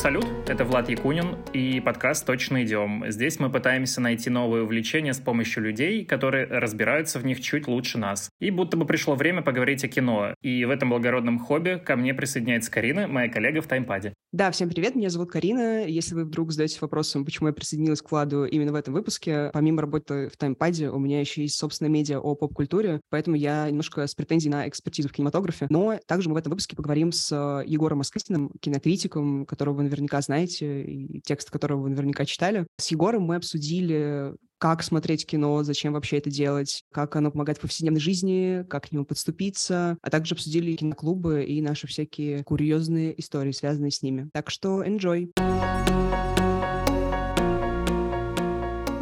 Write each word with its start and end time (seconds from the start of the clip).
Салют-салют, 0.00 0.48
это 0.48 0.64
Влад 0.64 0.88
Якунин 0.88 1.36
и 1.52 1.78
подкаст 1.78 2.24
«Точно 2.24 2.64
идем». 2.64 3.04
Здесь 3.08 3.38
мы 3.38 3.50
пытаемся 3.50 4.00
найти 4.00 4.30
новые 4.30 4.62
увлечения 4.62 5.12
с 5.12 5.18
помощью 5.18 5.62
людей, 5.62 6.06
которые 6.06 6.46
разбираются 6.46 7.18
в 7.18 7.26
них 7.26 7.42
чуть 7.42 7.68
лучше 7.68 7.98
нас. 7.98 8.30
И 8.40 8.50
будто 8.50 8.78
бы 8.78 8.86
пришло 8.86 9.14
время 9.14 9.42
поговорить 9.42 9.84
о 9.84 9.88
кино. 9.88 10.34
И 10.40 10.64
в 10.64 10.70
этом 10.70 10.88
благородном 10.88 11.38
хобби 11.38 11.78
ко 11.84 11.96
мне 11.96 12.14
присоединяется 12.14 12.70
Карина, 12.70 13.08
моя 13.08 13.28
коллега 13.28 13.60
в 13.60 13.66
Таймпаде. 13.66 14.14
Да, 14.32 14.50
всем 14.50 14.70
привет, 14.70 14.94
меня 14.94 15.10
зовут 15.10 15.30
Карина. 15.30 15.84
Если 15.86 16.14
вы 16.14 16.24
вдруг 16.24 16.52
задаетесь 16.52 16.80
вопросом, 16.80 17.26
почему 17.26 17.48
я 17.48 17.52
присоединилась 17.52 18.00
к 18.00 18.10
Владу 18.10 18.46
именно 18.46 18.72
в 18.72 18.76
этом 18.76 18.94
выпуске, 18.94 19.50
помимо 19.52 19.82
работы 19.82 20.30
в 20.32 20.36
Таймпаде, 20.38 20.88
у 20.88 20.98
меня 20.98 21.20
еще 21.20 21.42
есть 21.42 21.58
собственное 21.58 21.90
медиа 21.90 22.20
о 22.20 22.34
поп-культуре, 22.36 23.02
поэтому 23.10 23.36
я 23.36 23.68
немножко 23.68 24.06
с 24.06 24.14
претензией 24.14 24.50
на 24.50 24.66
экспертизу 24.66 25.10
в 25.10 25.12
кинематографе. 25.12 25.66
Но 25.68 25.98
также 26.06 26.30
мы 26.30 26.36
в 26.36 26.38
этом 26.38 26.50
выпуске 26.50 26.74
поговорим 26.74 27.12
с 27.12 27.62
Егором 27.66 27.98
Москвитиным, 27.98 28.50
кинокритиком, 28.60 29.44
которого 29.44 29.74
вы 29.74 29.89
наверняка 29.90 30.20
знаете, 30.20 30.82
и 30.82 31.20
текст 31.20 31.50
которого 31.50 31.82
вы 31.82 31.90
наверняка 31.90 32.24
читали. 32.24 32.66
С 32.78 32.90
Егором 32.90 33.24
мы 33.24 33.36
обсудили 33.36 34.34
как 34.58 34.82
смотреть 34.82 35.26
кино, 35.26 35.62
зачем 35.62 35.94
вообще 35.94 36.18
это 36.18 36.30
делать, 36.30 36.82
как 36.92 37.16
оно 37.16 37.30
помогает 37.30 37.58
в 37.58 37.62
повседневной 37.62 38.00
жизни, 38.00 38.64
как 38.68 38.88
к 38.88 38.92
нему 38.92 39.06
подступиться, 39.06 39.96
а 40.02 40.10
также 40.10 40.34
обсудили 40.34 40.76
киноклубы 40.76 41.44
и 41.44 41.62
наши 41.62 41.86
всякие 41.86 42.44
курьезные 42.44 43.18
истории, 43.18 43.52
связанные 43.52 43.90
с 43.90 44.02
ними. 44.02 44.28
Так 44.34 44.50
что 44.50 44.84
enjoy! 44.84 45.30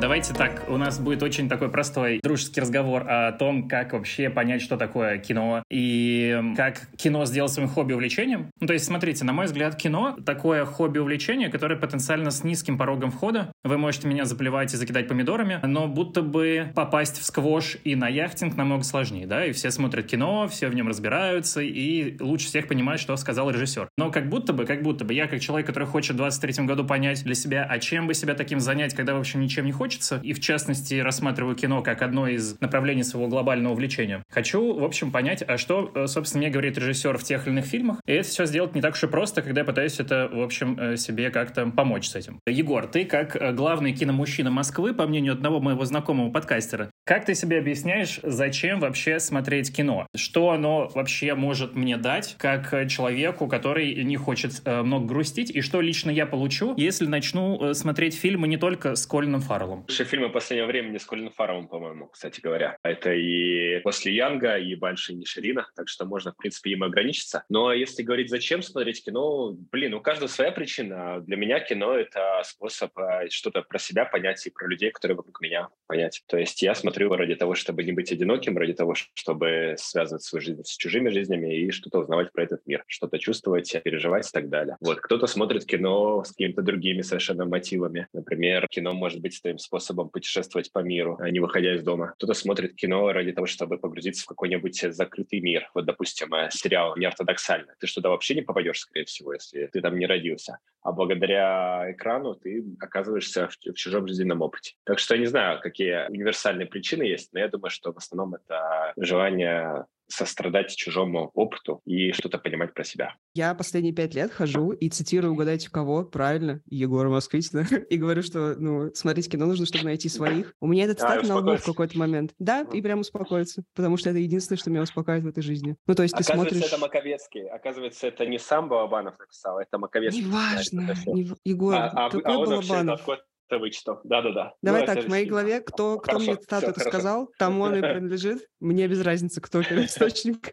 Давайте 0.08 0.32
так, 0.32 0.64
у 0.70 0.78
нас 0.78 0.98
будет 0.98 1.22
очень 1.22 1.50
такой 1.50 1.70
простой 1.70 2.20
дружеский 2.22 2.62
разговор 2.62 3.04
о 3.06 3.30
том, 3.32 3.68
как 3.68 3.92
вообще 3.92 4.30
понять, 4.30 4.62
что 4.62 4.78
такое 4.78 5.18
кино 5.18 5.62
и 5.70 6.34
как 6.56 6.88
кино 6.96 7.26
сделать 7.26 7.52
своим 7.52 7.68
хобби-увлечением. 7.68 8.48
Ну, 8.58 8.66
то 8.66 8.72
есть, 8.72 8.86
смотрите, 8.86 9.26
на 9.26 9.34
мой 9.34 9.44
взгляд, 9.44 9.76
кино— 9.76 10.16
такое 10.24 10.64
хобби-увлечение, 10.64 11.50
которое 11.50 11.76
потенциально 11.76 12.30
с 12.30 12.42
низким 12.42 12.78
порогом 12.78 13.10
входа. 13.10 13.52
Вы 13.64 13.76
можете 13.76 14.08
меня 14.08 14.24
заплевать 14.24 14.72
и 14.72 14.78
закидать 14.78 15.08
помидорами, 15.08 15.60
но 15.62 15.86
будто 15.88 16.22
бы 16.22 16.72
попасть 16.74 17.18
в 17.18 17.24
сквош 17.26 17.76
и 17.84 17.94
на 17.94 18.08
яхтинг 18.08 18.56
намного 18.56 18.84
сложнее, 18.84 19.26
да, 19.26 19.44
и 19.44 19.52
все 19.52 19.70
смотрят 19.70 20.06
кино, 20.06 20.48
все 20.48 20.68
в 20.68 20.74
нем 20.74 20.88
разбираются, 20.88 21.60
и 21.60 22.16
лучше 22.18 22.46
всех 22.46 22.66
понимают, 22.66 23.02
что 23.02 23.14
сказал 23.18 23.50
режиссер. 23.50 23.90
Но 23.98 24.10
как 24.10 24.30
будто 24.30 24.54
бы, 24.54 24.64
как 24.64 24.82
будто 24.82 25.04
бы 25.04 25.12
я, 25.12 25.26
как 25.26 25.40
человек, 25.40 25.66
который 25.66 25.84
хочет 25.84 26.14
в 26.14 26.16
23 26.16 26.64
году 26.64 26.86
понять 26.86 27.22
для 27.24 27.34
себя, 27.34 27.66
а 27.68 27.78
чем 27.78 28.06
бы 28.06 28.14
себя 28.14 28.32
таким 28.32 28.58
занять, 28.58 28.94
когда 28.94 29.12
вообще 29.12 29.36
ничем 29.36 29.66
не 29.66 29.72
хочет, 29.72 29.97
хочется, 29.98 30.20
и 30.22 30.32
в 30.32 30.40
частности 30.40 30.94
рассматриваю 30.94 31.56
кино 31.56 31.82
как 31.82 32.02
одно 32.02 32.28
из 32.28 32.60
направлений 32.60 33.02
своего 33.02 33.28
глобального 33.28 33.72
увлечения. 33.72 34.22
Хочу, 34.30 34.78
в 34.78 34.84
общем, 34.84 35.10
понять, 35.10 35.42
а 35.46 35.58
что, 35.58 35.90
э, 35.94 36.06
собственно, 36.06 36.42
мне 36.42 36.50
говорит 36.50 36.78
режиссер 36.78 37.18
в 37.18 37.24
тех 37.24 37.46
или 37.46 37.54
иных 37.54 37.64
фильмах, 37.64 38.00
и 38.06 38.12
это 38.12 38.28
все 38.28 38.46
сделать 38.46 38.74
не 38.74 38.80
так 38.80 38.94
уж 38.94 39.02
и 39.02 39.06
просто, 39.06 39.42
когда 39.42 39.62
я 39.62 39.64
пытаюсь 39.64 39.98
это, 39.98 40.28
в 40.32 40.40
общем, 40.40 40.78
э, 40.78 40.96
себе 40.96 41.30
как-то 41.30 41.66
помочь 41.66 42.06
с 42.06 42.14
этим. 42.14 42.38
Егор, 42.46 42.86
ты 42.86 43.04
как 43.04 43.36
э, 43.36 43.52
главный 43.52 43.92
киномужчина 43.92 44.50
Москвы, 44.50 44.94
по 44.94 45.06
мнению 45.06 45.32
одного 45.32 45.60
моего 45.60 45.84
знакомого 45.84 46.30
подкастера, 46.30 46.90
как 47.04 47.24
ты 47.24 47.34
себе 47.34 47.58
объясняешь, 47.58 48.20
зачем 48.22 48.80
вообще 48.80 49.18
смотреть 49.18 49.74
кино? 49.74 50.06
Что 50.14 50.50
оно 50.50 50.90
вообще 50.94 51.34
может 51.34 51.74
мне 51.74 51.96
дать, 51.96 52.36
как 52.38 52.88
человеку, 52.88 53.48
который 53.48 54.04
не 54.04 54.16
хочет 54.16 54.62
много 54.64 55.06
грустить, 55.06 55.50
и 55.50 55.60
что 55.60 55.80
лично 55.80 56.10
я 56.10 56.26
получу, 56.26 56.74
если 56.76 57.06
начну 57.06 57.74
смотреть 57.74 58.14
фильмы 58.14 58.46
не 58.48 58.58
только 58.58 58.94
с 58.94 59.06
Колином 59.06 59.40
Фарреллом? 59.40 59.84
Лучшие 59.90 60.06
фильмы 60.06 60.28
последнего 60.28 60.66
времени 60.66 60.98
с 60.98 61.06
Колином 61.06 61.32
Фарреллом, 61.32 61.66
по-моему, 61.66 62.08
кстати 62.08 62.42
говоря. 62.42 62.76
Это 62.82 63.14
и 63.14 63.80
«После 63.80 64.14
Янга», 64.14 64.58
и 64.58 64.74
«Банши 64.74 65.14
Ниширина», 65.14 65.66
так 65.74 65.88
что 65.88 66.04
можно, 66.04 66.32
в 66.32 66.36
принципе, 66.36 66.72
им 66.72 66.82
ограничиться. 66.82 67.42
Но 67.48 67.72
если 67.72 68.02
говорить, 68.02 68.28
зачем 68.28 68.60
смотреть 68.60 69.02
кино, 69.02 69.56
блин, 69.72 69.94
у 69.94 70.02
каждого 70.02 70.28
своя 70.28 70.52
причина. 70.52 71.22
Для 71.22 71.38
меня 71.38 71.58
кино— 71.60 71.94
это 71.96 72.42
способ 72.44 72.90
а, 72.98 73.30
что-то 73.30 73.62
про 73.62 73.78
себя 73.78 74.04
понять 74.04 74.46
и 74.46 74.50
про 74.50 74.68
людей, 74.68 74.90
которые 74.90 75.16
вокруг 75.16 75.40
меня 75.40 75.68
понять. 75.86 76.22
То 76.26 76.36
есть 76.36 76.60
я 76.60 76.74
смотрю 76.74 77.10
ради 77.14 77.34
того, 77.34 77.54
чтобы 77.54 77.82
не 77.82 77.92
быть 77.92 78.12
одиноким, 78.12 78.58
ради 78.58 78.74
того, 78.74 78.92
чтобы 79.14 79.76
связывать 79.78 80.22
свою 80.22 80.42
жизнь 80.42 80.64
с 80.64 80.76
чужими 80.76 81.08
жизнями 81.08 81.62
и 81.62 81.70
что-то 81.70 82.00
узнавать 82.00 82.30
про 82.32 82.42
этот 82.42 82.60
мир, 82.66 82.84
что-то 82.88 83.18
чувствовать, 83.18 83.74
переживать 83.82 84.28
и 84.28 84.32
так 84.32 84.50
далее. 84.50 84.76
Вот, 84.82 85.00
кто-то 85.00 85.26
смотрит 85.26 85.64
кино 85.64 86.24
с 86.24 86.32
какими-то 86.32 86.60
другими 86.60 87.00
совершенно 87.00 87.46
мотивами. 87.46 88.06
Например, 88.12 88.68
кино 88.68 88.92
может 88.92 89.22
быть 89.22 89.40
твоим 89.40 89.56
способом 89.56 89.77
путешествовать 90.10 90.72
по 90.72 90.80
миру, 90.80 91.16
а 91.20 91.30
не 91.30 91.40
выходя 91.40 91.74
из 91.74 91.82
дома. 91.82 92.12
Кто-то 92.16 92.34
смотрит 92.34 92.74
кино 92.74 93.12
ради 93.12 93.32
того, 93.32 93.46
чтобы 93.46 93.78
погрузиться 93.78 94.24
в 94.24 94.26
какой-нибудь 94.26 94.94
закрытый 94.94 95.40
мир. 95.40 95.70
Вот, 95.74 95.84
допустим, 95.86 96.32
э, 96.34 96.48
сериал 96.50 96.96
неортодоксально. 96.96 97.74
Ты 97.78 97.86
что-то 97.86 98.10
вообще 98.10 98.34
не 98.34 98.42
попадешь, 98.42 98.80
скорее 98.80 99.04
всего, 99.04 99.32
если 99.32 99.66
ты 99.66 99.80
там 99.80 99.98
не 99.98 100.06
родился. 100.06 100.58
А 100.82 100.92
благодаря 100.92 101.90
экрану 101.90 102.34
ты 102.34 102.64
оказываешься 102.80 103.48
в, 103.48 103.56
в 103.56 103.74
чужом 103.74 104.06
жизненном 104.06 104.42
опыте. 104.42 104.74
Так 104.84 104.98
что 104.98 105.14
я 105.14 105.20
не 105.20 105.26
знаю, 105.26 105.60
какие 105.60 106.08
универсальные 106.08 106.66
причины 106.66 107.02
есть, 107.02 107.32
но 107.32 107.40
я 107.40 107.48
думаю, 107.48 107.70
что 107.70 107.92
в 107.92 107.96
основном 107.98 108.34
это 108.34 108.92
желание 108.96 109.86
сострадать 110.08 110.74
чужому 110.74 111.30
опыту 111.34 111.80
и 111.84 112.12
что-то 112.12 112.38
понимать 112.38 112.74
про 112.74 112.84
себя. 112.84 113.14
Я 113.34 113.54
последние 113.54 113.94
пять 113.94 114.14
лет 114.14 114.32
хожу 114.32 114.72
и 114.72 114.88
цитирую, 114.88 115.32
угадайте 115.32 115.70
кого, 115.70 116.04
правильно, 116.04 116.60
Егора 116.66 117.08
Москвитина, 117.08 117.66
и 117.90 117.96
говорю, 117.96 118.22
что, 118.22 118.56
ну, 118.58 118.92
смотреть 118.94 119.30
кино 119.30 119.46
нужно, 119.46 119.66
чтобы 119.66 119.84
найти 119.84 120.08
своих. 120.08 120.54
У 120.60 120.66
меня 120.66 120.84
этот 120.84 120.98
стат 120.98 121.22
на 121.24 121.36
лбу 121.36 121.56
в 121.56 121.64
какой-то 121.64 121.98
момент. 121.98 122.32
Да, 122.38 122.66
и 122.72 122.80
прям 122.80 123.00
успокоиться, 123.00 123.62
потому 123.74 123.96
что 123.96 124.10
это 124.10 124.18
единственное, 124.18 124.58
что 124.58 124.70
меня 124.70 124.82
успокаивает 124.82 125.24
в 125.24 125.28
этой 125.28 125.42
жизни. 125.42 125.76
Ну, 125.86 125.94
то 125.94 126.02
есть 126.02 126.16
ты 126.16 126.24
смотришь... 126.24 126.64
это 126.64 126.78
Маковецкий. 126.78 127.48
Оказывается, 127.48 128.06
это 128.06 128.26
не 128.26 128.38
сам 128.38 128.68
Балабанов 128.68 129.18
написал, 129.18 129.58
это 129.58 129.78
Маковецкий. 129.78 130.24
Неважно, 130.24 130.94
не... 131.06 131.30
Егор, 131.44 131.74
а, 131.74 131.88
а, 131.88 132.10
какой 132.10 132.22
а 132.22 132.38
Балабанов? 132.38 133.06
Это 133.48 133.58
вычитал. 133.58 134.00
Да-да-да. 134.04 134.54
Давай 134.62 134.82
ну, 134.82 134.86
так, 134.86 135.04
в 135.04 135.08
моей 135.08 135.26
голове, 135.26 135.60
кто, 135.60 135.98
кто 135.98 136.18
мне 136.18 136.36
цитату 136.36 136.68
это 136.68 136.80
сказал, 136.80 137.30
тому 137.38 137.62
он 137.62 137.76
и 137.76 137.80
принадлежит. 137.80 138.46
Мне 138.60 138.86
без 138.88 139.00
разницы, 139.02 139.40
кто 139.40 139.62
первоисточник. 139.62 140.52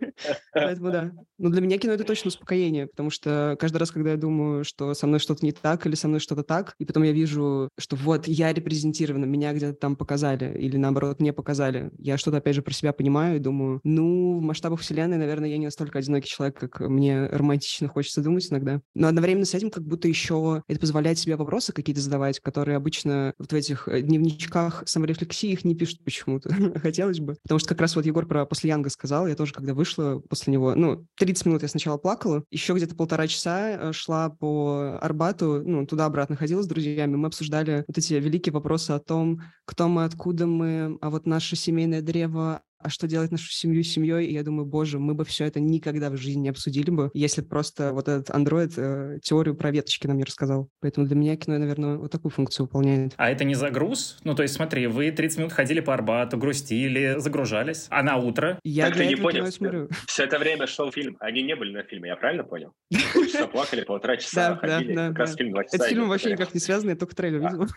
Поэтому 0.53 0.91
да. 0.91 1.11
Но 1.37 1.49
для 1.49 1.61
меня 1.61 1.77
кино— 1.77 1.93
это 1.93 2.03
точно 2.03 2.29
успокоение, 2.29 2.87
потому 2.87 3.09
что 3.09 3.57
каждый 3.59 3.77
раз, 3.77 3.91
когда 3.91 4.11
я 4.11 4.17
думаю, 4.17 4.63
что 4.63 4.93
со 4.93 5.07
мной 5.07 5.19
что-то 5.19 5.45
не 5.45 5.51
так 5.51 5.85
или 5.85 5.95
со 5.95 6.07
мной 6.07 6.19
что-то 6.19 6.43
так, 6.43 6.75
и 6.79 6.85
потом 6.85 7.03
я 7.03 7.11
вижу, 7.11 7.69
что 7.77 7.95
вот 7.97 8.27
я 8.27 8.53
репрезентирована, 8.53 9.25
меня 9.25 9.53
где-то 9.53 9.73
там 9.73 9.95
показали 9.95 10.57
или 10.57 10.77
наоборот 10.77 11.19
мне 11.19 11.33
показали, 11.33 11.91
я 11.97 12.17
что-то 12.17 12.37
опять 12.37 12.55
же 12.55 12.61
про 12.61 12.73
себя 12.73 12.93
понимаю 12.93 13.37
и 13.37 13.39
думаю, 13.39 13.81
ну, 13.83 14.37
в 14.39 14.41
масштабах 14.41 14.79
вселенной, 14.79 15.17
наверное, 15.17 15.49
я 15.49 15.57
не 15.57 15.65
настолько 15.65 15.99
одинокий 15.99 16.29
человек, 16.29 16.57
как 16.57 16.79
мне 16.79 17.27
романтично 17.27 17.87
хочется 17.87 18.21
думать 18.21 18.49
иногда. 18.49 18.81
Но 18.93 19.07
одновременно 19.07 19.45
с 19.45 19.53
этим 19.53 19.69
как 19.69 19.83
будто 19.83 20.07
еще 20.07 20.63
это 20.67 20.79
позволяет 20.79 21.19
себе 21.19 21.35
вопросы 21.35 21.73
какие-то 21.73 22.01
задавать, 22.01 22.39
которые 22.39 22.77
обычно 22.85 23.33
вот 23.39 23.51
в 23.51 23.55
этих 23.55 23.87
э, 23.87 24.01
дневничках 24.01 24.83
саморефлексии 24.85 25.49
их 25.49 25.65
не 25.65 25.73
пишут 25.73 26.03
почему-то. 26.03 26.53
Хотелось 26.79 27.19
бы. 27.19 27.35
Потому 27.41 27.57
что 27.57 27.69
как 27.69 27.81
раз 27.81 27.95
вот 27.95 28.05
Егор 28.05 28.27
про 28.27 28.45
«После 28.45 28.69
Янга» 28.69 28.91
сказал, 28.91 29.25
я 29.25 29.35
тоже, 29.35 29.53
когда 29.53 29.73
вышла 29.73 30.21
после 30.29 30.53
него, 30.53 30.75
ну, 30.75 31.07
30 31.17 31.47
минут 31.47 31.63
я 31.63 31.67
сначала 31.67 31.97
плакала, 31.97 32.43
еще 32.51 32.75
где-то 32.75 32.95
полтора 32.95 33.25
часа 33.27 33.71
э, 33.71 33.91
шла 33.91 34.29
по 34.29 34.99
Арбату, 35.01 35.63
ну, 35.65 35.87
туда-обратно 35.87 36.35
ходила 36.35 36.61
с 36.61 36.67
друзьями, 36.67 37.15
мы 37.15 37.27
обсуждали 37.27 37.83
вот 37.87 37.97
эти 37.97 38.13
великие 38.13 38.53
вопросы 38.53 38.91
о 38.91 38.99
том, 38.99 39.41
кто 39.65 39.87
мы, 39.87 40.05
откуда 40.05 40.45
мы, 40.45 40.99
а 41.01 41.09
вот 41.09 41.25
наше 41.25 41.55
семейное 41.55 42.03
древо, 42.03 42.61
а 42.85 42.89
что 42.89 43.07
делать 43.07 43.31
нашу 43.31 43.51
семью 43.51 43.81
семьей? 43.81 44.27
И 44.27 44.33
я 44.33 44.43
думаю, 44.43 44.67
боже, 44.67 44.99
мы 44.99 45.15
бы 45.15 45.25
все 45.25 45.45
это 45.45 45.59
никогда 45.59 46.11
в 46.11 46.17
жизни 46.17 46.41
не 46.41 46.49
обсудили 46.49 46.91
бы, 46.91 47.09
если 47.15 47.41
просто 47.41 47.93
вот 47.93 48.07
этот 48.07 48.29
андроид 48.29 48.73
э, 48.77 49.17
теорию 49.23 49.55
про 49.55 49.71
веточки 49.71 50.05
нам 50.05 50.17
не 50.17 50.23
рассказал. 50.23 50.69
Поэтому 50.81 51.07
для 51.07 51.15
меня 51.15 51.35
кино, 51.35 51.57
наверное, 51.57 51.97
вот 51.97 52.11
такую 52.11 52.31
функцию 52.31 52.67
выполняет. 52.67 53.13
А 53.17 53.31
это 53.31 53.43
не 53.43 53.55
загруз? 53.55 54.19
Ну, 54.23 54.35
то 54.35 54.43
есть 54.43 54.53
смотри, 54.53 54.85
вы 54.85 55.09
30 55.09 55.39
минут 55.39 55.53
ходили 55.53 55.79
по 55.79 55.95
Арбату, 55.95 56.37
грустили, 56.37 57.15
загружались, 57.17 57.87
а 57.89 58.03
на 58.03 58.17
утро? 58.17 58.59
Я 58.63 58.85
так 58.85 58.97
ты 58.97 59.07
не 59.07 59.15
понял, 59.15 59.47
смотрю. 59.47 59.89
все 60.05 60.25
это 60.25 60.37
время 60.37 60.67
шел 60.67 60.91
фильм, 60.91 61.17
они 61.19 61.41
не 61.41 61.55
были 61.55 61.73
на 61.73 61.81
фильме, 61.81 62.09
я 62.09 62.15
правильно 62.15 62.43
понял? 62.43 62.71
Часа 62.91 63.47
плакали, 63.47 63.83
полтора 63.83 64.17
часа 64.17 64.55
ходили, 64.57 64.93
как 64.93 65.17
раз 65.17 65.35
фильм 65.35 65.51
два 65.53 65.63
часа. 65.63 65.77
Этот 65.77 65.87
фильм 65.87 66.07
вообще 66.07 66.31
никак 66.33 66.53
не 66.53 66.59
связан, 66.59 66.89
я 66.89 66.95
только 66.95 67.15
трейлер 67.15 67.39
видел. 67.39 67.67